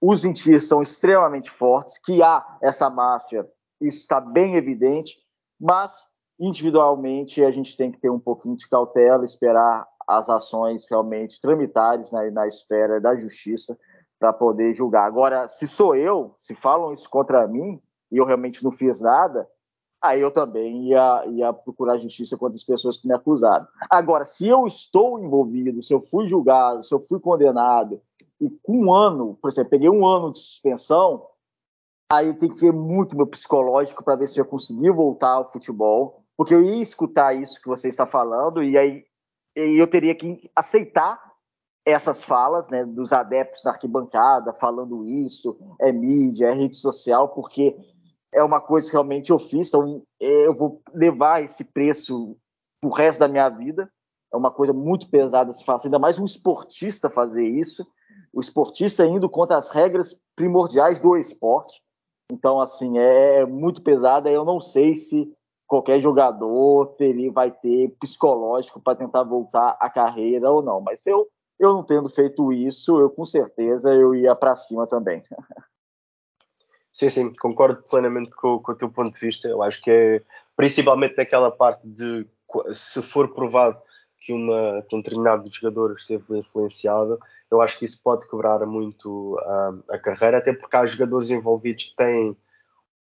Os 0.00 0.24
indícios 0.24 0.68
são 0.68 0.82
extremamente 0.82 1.50
fortes, 1.50 1.98
que 1.98 2.22
há 2.22 2.58
essa 2.62 2.90
máfia, 2.90 3.48
isso 3.80 4.00
está 4.00 4.20
bem 4.20 4.54
evidente, 4.54 5.18
mas 5.58 5.92
individualmente 6.38 7.42
a 7.42 7.50
gente 7.50 7.74
tem 7.76 7.90
que 7.90 7.98
ter 7.98 8.10
um 8.10 8.20
pouquinho 8.20 8.56
de 8.56 8.68
cautela, 8.68 9.24
esperar 9.24 9.86
as 10.06 10.28
ações 10.28 10.86
realmente 10.88 11.40
tramitares 11.40 12.10
na, 12.10 12.30
na 12.30 12.46
esfera 12.46 13.00
da 13.00 13.16
justiça 13.16 13.76
para 14.18 14.32
poder 14.32 14.72
julgar. 14.74 15.06
Agora, 15.06 15.48
se 15.48 15.66
sou 15.66 15.94
eu, 15.94 16.34
se 16.40 16.54
falam 16.54 16.92
isso 16.92 17.08
contra 17.10 17.46
mim 17.46 17.80
e 18.10 18.18
eu 18.18 18.24
realmente 18.24 18.62
não 18.62 18.70
fiz 18.70 19.00
nada, 19.00 19.48
aí 20.00 20.20
eu 20.20 20.30
também 20.30 20.88
ia, 20.88 21.24
ia 21.26 21.52
procurar 21.52 21.98
justiça 21.98 22.36
contra 22.36 22.54
as 22.54 22.64
pessoas 22.64 22.96
que 22.96 23.08
me 23.08 23.14
acusaram. 23.14 23.66
Agora, 23.90 24.24
se 24.24 24.46
eu 24.46 24.66
estou 24.66 25.18
envolvido, 25.18 25.82
se 25.82 25.92
eu 25.92 26.00
fui 26.00 26.26
julgado, 26.26 26.84
se 26.84 26.94
eu 26.94 27.00
fui 27.00 27.18
condenado, 27.18 28.00
e 28.40 28.50
com 28.62 28.84
um 28.84 28.94
ano, 28.94 29.36
por 29.40 29.50
exemplo, 29.50 29.70
peguei 29.70 29.88
um 29.88 30.06
ano 30.06 30.32
de 30.32 30.38
suspensão, 30.38 31.26
aí 32.10 32.32
tem 32.34 32.48
que 32.48 32.60
ver 32.60 32.72
muito 32.72 33.16
meu 33.16 33.26
psicológico 33.26 34.04
para 34.04 34.16
ver 34.16 34.28
se 34.28 34.38
eu 34.38 34.44
conseguir 34.44 34.90
voltar 34.90 35.32
ao 35.32 35.50
futebol, 35.50 36.22
porque 36.36 36.54
eu 36.54 36.62
ia 36.62 36.82
escutar 36.82 37.34
isso 37.34 37.60
que 37.60 37.68
você 37.68 37.88
está 37.88 38.06
falando, 38.06 38.62
e 38.62 38.76
aí 38.76 39.04
e 39.56 39.80
eu 39.80 39.88
teria 39.88 40.14
que 40.14 40.50
aceitar 40.54 41.20
essas 41.84 42.22
falas 42.22 42.68
né, 42.68 42.84
dos 42.84 43.12
adeptos 43.12 43.62
da 43.62 43.70
arquibancada 43.70 44.52
falando 44.52 45.06
isso, 45.06 45.56
é 45.80 45.92
mídia, 45.92 46.48
é 46.48 46.52
rede 46.52 46.76
social, 46.76 47.28
porque 47.28 47.76
é 48.34 48.42
uma 48.42 48.60
coisa 48.60 48.86
que 48.86 48.92
realmente 48.92 49.30
eu 49.30 49.38
fiz, 49.38 49.68
então 49.68 50.02
é, 50.20 50.46
eu 50.46 50.54
vou 50.54 50.82
levar 50.92 51.44
esse 51.44 51.64
preço 51.64 52.36
o 52.84 52.90
resto 52.90 53.20
da 53.20 53.28
minha 53.28 53.48
vida. 53.48 53.90
É 54.32 54.36
uma 54.36 54.50
coisa 54.50 54.72
muito 54.72 55.08
pesada 55.08 55.52
se 55.52 55.64
fazer, 55.64 55.86
ainda 55.86 55.98
mais 55.98 56.18
um 56.18 56.24
esportista 56.24 57.08
fazer 57.08 57.46
isso. 57.46 57.86
O 58.32 58.40
esportista 58.40 59.06
indo 59.06 59.30
contra 59.30 59.56
as 59.56 59.70
regras 59.70 60.20
primordiais 60.34 61.00
do 61.00 61.16
esporte. 61.16 61.80
Então, 62.30 62.60
assim, 62.60 62.98
é, 62.98 63.38
é 63.38 63.46
muito 63.46 63.82
pesada. 63.82 64.30
Eu 64.30 64.44
não 64.44 64.60
sei 64.60 64.94
se 64.94 65.32
qualquer 65.66 66.00
jogador 66.00 66.94
teria, 66.96 67.32
vai 67.32 67.50
ter 67.50 67.94
psicológico 68.00 68.80
para 68.80 68.96
tentar 68.96 69.24
voltar 69.24 69.76
à 69.80 69.90
carreira 69.90 70.50
ou 70.50 70.62
não. 70.62 70.80
Mas 70.80 71.06
eu, 71.06 71.26
eu 71.58 71.72
não 71.72 71.82
tendo 71.82 72.08
feito 72.08 72.52
isso, 72.52 72.98
eu 72.98 73.10
com 73.10 73.26
certeza 73.26 73.92
eu 73.92 74.14
ia 74.14 74.34
para 74.34 74.56
cima 74.56 74.86
também. 74.86 75.22
Sim, 76.92 77.10
sim, 77.10 77.34
concordo 77.34 77.82
plenamente 77.82 78.30
com, 78.30 78.58
com, 78.58 78.72
o 78.72 78.74
teu 78.74 78.88
ponto 78.88 79.12
de 79.12 79.20
vista. 79.20 79.46
Eu 79.46 79.62
acho 79.62 79.82
que 79.82 79.90
é 79.90 80.22
principalmente 80.56 81.14
naquela 81.14 81.50
parte 81.50 81.86
de 81.86 82.26
se 82.72 83.02
for 83.02 83.34
provado 83.34 83.78
que, 84.18 84.32
uma, 84.32 84.82
que 84.88 84.96
um 84.96 85.02
determinado 85.02 85.46
jogador 85.52 85.94
esteve 85.98 86.38
influenciado, 86.38 87.18
eu 87.50 87.60
acho 87.60 87.78
que 87.78 87.84
isso 87.84 88.02
pode 88.02 88.26
quebrar 88.30 88.64
muito 88.64 89.38
a, 89.40 89.74
a 89.90 89.98
carreira, 89.98 90.38
até 90.38 90.54
porque 90.54 90.74
há 90.74 90.86
jogadores 90.86 91.28
envolvidos 91.28 91.84
que 91.84 91.96
têm 91.96 92.36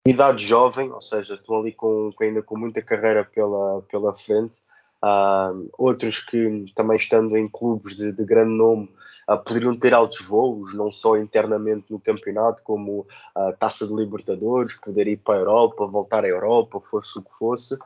idade 0.06 0.46
jovem, 0.46 0.92
ou 0.92 1.02
seja, 1.02 1.36
estão 1.36 1.60
ali 1.60 1.72
com, 1.72 2.12
ainda 2.22 2.42
com 2.42 2.58
muita 2.58 2.82
carreira 2.82 3.24
pela, 3.24 3.82
pela 3.84 4.14
frente. 4.14 4.62
Uh, 5.02 5.70
outros 5.78 6.20
que 6.20 6.66
também 6.76 6.98
estando 6.98 7.38
em 7.38 7.48
clubes 7.48 7.96
de, 7.96 8.12
de 8.12 8.26
grande 8.26 8.52
nome 8.52 8.94
uh, 9.30 9.38
poderiam 9.38 9.74
ter 9.74 9.94
altos 9.94 10.26
voos, 10.26 10.74
não 10.74 10.92
só 10.92 11.18
internamente 11.18 11.86
no 11.90 12.00
campeonato, 12.00 12.62
como 12.64 13.08
a 13.34 13.54
Taça 13.54 13.88
de 13.88 13.96
Libertadores, 13.96 14.76
poder 14.76 15.08
ir 15.08 15.18
para 15.18 15.36
a 15.36 15.40
Europa, 15.40 15.88
voltar 15.88 16.26
à 16.26 16.28
Europa, 16.28 16.82
fosse 16.82 17.18
o 17.18 17.22
que 17.22 17.38
fosse. 17.38 17.78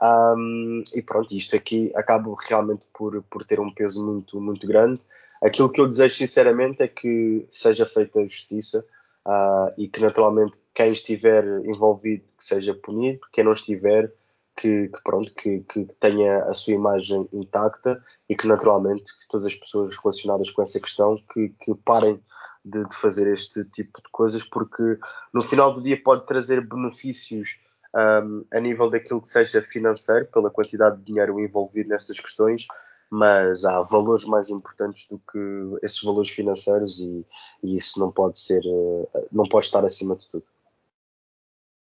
Um, 0.00 0.82
e 0.94 1.02
pronto, 1.02 1.34
isto 1.34 1.54
aqui 1.56 1.92
acaba 1.94 2.34
realmente 2.48 2.86
por, 2.94 3.22
por 3.24 3.44
ter 3.44 3.60
um 3.60 3.72
peso 3.72 4.06
muito, 4.06 4.40
muito 4.40 4.66
grande. 4.66 5.00
Aquilo 5.42 5.70
que 5.70 5.80
eu 5.80 5.88
desejo 5.88 6.14
sinceramente 6.14 6.82
é 6.82 6.88
que 6.88 7.46
seja 7.50 7.84
feita 7.84 8.20
a 8.20 8.24
justiça 8.24 8.84
uh, 9.26 9.70
e 9.78 9.88
que 9.88 10.00
naturalmente 10.00 10.58
quem 10.74 10.92
estiver 10.92 11.44
envolvido 11.64 12.24
que 12.38 12.44
seja 12.44 12.74
punido, 12.74 13.20
quem 13.32 13.44
não 13.44 13.52
estiver 13.52 14.12
que, 14.56 14.88
que 14.88 15.02
pronto, 15.02 15.32
que, 15.34 15.60
que, 15.60 15.86
tenha 15.98 16.44
a 16.44 16.54
sua 16.54 16.74
imagem 16.74 17.28
intacta 17.32 18.02
e 18.28 18.36
que 18.36 18.46
naturalmente 18.46 19.04
que 19.04 19.28
todas 19.28 19.46
as 19.46 19.54
pessoas 19.54 19.96
relacionadas 19.96 20.50
com 20.50 20.62
essa 20.62 20.78
questão 20.78 21.16
que, 21.32 21.48
que 21.60 21.74
parem 21.76 22.20
de, 22.64 22.84
de, 22.84 22.94
fazer 22.94 23.32
este 23.32 23.64
tipo 23.64 24.02
de 24.02 24.08
coisas 24.10 24.42
porque 24.44 24.98
no 25.32 25.42
final 25.42 25.72
do 25.72 25.82
dia 25.82 26.00
pode 26.02 26.26
trazer 26.26 26.60
benefícios 26.60 27.58
um, 27.94 28.44
a 28.52 28.60
nível 28.60 28.90
daquilo 28.90 29.22
que 29.22 29.30
seja 29.30 29.62
financeiro 29.62 30.26
pela 30.26 30.50
quantidade 30.50 30.98
de 30.98 31.04
dinheiro 31.04 31.40
envolvido 31.40 31.88
nestas 31.88 32.20
questões 32.20 32.66
mas 33.10 33.64
há 33.64 33.82
valores 33.82 34.24
mais 34.24 34.48
importantes 34.48 35.08
do 35.08 35.18
que 35.18 35.84
esses 35.84 36.02
valores 36.02 36.30
financeiros 36.30 37.00
e, 37.00 37.26
e 37.62 37.76
isso 37.76 37.98
não 37.98 38.12
pode 38.12 38.38
ser 38.38 38.62
eh, 38.64 39.26
não 39.32 39.44
pode 39.48 39.66
estar 39.66 39.84
acima 39.84 40.14
de 40.14 40.28
tudo 40.28 40.44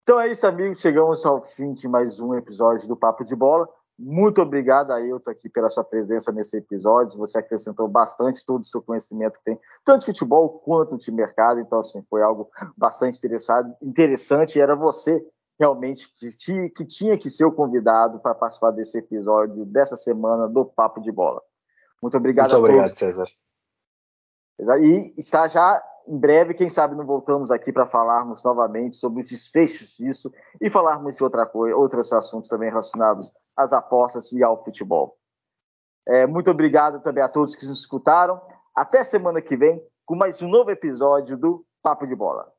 então 0.04 0.20
é 0.20 0.32
isso, 0.32 0.46
amigos. 0.48 0.82
Chegamos 0.82 1.26
ao 1.26 1.42
fim 1.42 1.74
de 1.74 1.88
mais 1.88 2.20
um 2.20 2.36
episódio 2.36 2.88
do 2.88 2.98
Papo 2.98 3.24
de 3.24 3.36
Bola. 3.36 3.70
Muito 3.98 4.42
obrigado, 4.42 4.92
Ailton, 4.92 5.30
aqui 5.30 5.48
pela 5.48 5.70
sua 5.70 5.84
presença 5.84 6.32
nesse 6.32 6.58
episódio. 6.58 7.20
Você 7.20 7.38
acrescentou 7.38 7.88
bastante 7.88 8.44
todo 8.44 8.62
o 8.62 8.66
seu 8.66 8.82
conhecimento 8.82 9.38
que 9.38 9.46
tem, 9.46 9.60
tanto 9.86 10.02
de 10.02 10.06
futebol 10.08 10.50
quanto 10.66 10.98
de 10.98 11.12
mercado. 11.12 11.60
Então, 11.60 11.80
assim, 11.80 12.04
foi 12.10 12.24
algo 12.24 12.50
bastante 12.76 13.20
interessante. 13.20 13.74
interessante. 13.82 14.58
E 14.58 14.62
era 14.62 14.76
você 14.76 15.24
realmente 15.62 16.12
que, 16.16 16.70
que 16.70 16.84
tinha 16.84 17.16
que 17.16 17.30
ser 17.30 17.46
o 17.46 17.52
convidado 17.52 18.20
para 18.20 18.34
participar 18.34 18.72
desse 18.72 18.98
episódio 18.98 19.64
dessa 19.64 19.96
semana 19.96 20.48
do 20.48 20.66
Papo 20.66 21.00
de 21.00 21.12
Bola. 21.12 21.40
Muito 22.02 22.18
obrigado 22.18 22.50
Muito 22.50 22.66
obrigado, 22.66 22.88
César. 22.88 23.28
E 24.82 25.14
está 25.16 25.48
já 25.48 25.80
em 26.08 26.18
breve, 26.18 26.56
quem 26.56 26.68
sabe 26.68 26.96
não 26.96 27.06
voltamos 27.06 27.52
aqui 27.52 27.72
para 27.72 27.86
falarmos 27.86 28.44
novamente 28.44 28.96
sobre 28.96 29.22
os 29.22 29.30
desfechos 29.30 29.98
disso 29.98 30.34
e 30.60 30.68
falarmos 30.68 31.16
de 31.16 31.24
outra 31.24 31.46
coisa, 31.46 31.76
outros 31.76 32.12
assuntos 32.12 32.50
também 32.50 32.70
relacionados 32.70 33.32
às 33.56 33.72
apostas 33.72 34.32
e 34.32 34.44
ao 34.44 34.64
futebol. 34.64 35.16
É, 36.08 36.26
muito 36.26 36.50
obrigado 36.50 37.04
também 37.04 37.24
a 37.24 37.30
todos 37.30 37.56
que 37.56 37.68
nos 37.68 37.82
escutaram. 37.82 38.42
Até 38.76 39.04
semana 39.04 39.44
que 39.44 39.56
vem 39.56 39.80
com 40.08 40.16
mais 40.16 40.42
um 40.42 40.50
novo 40.50 40.72
episódio 40.72 41.38
do 41.38 41.64
Papo 41.84 42.08
de 42.08 42.16
Bola. 42.16 42.52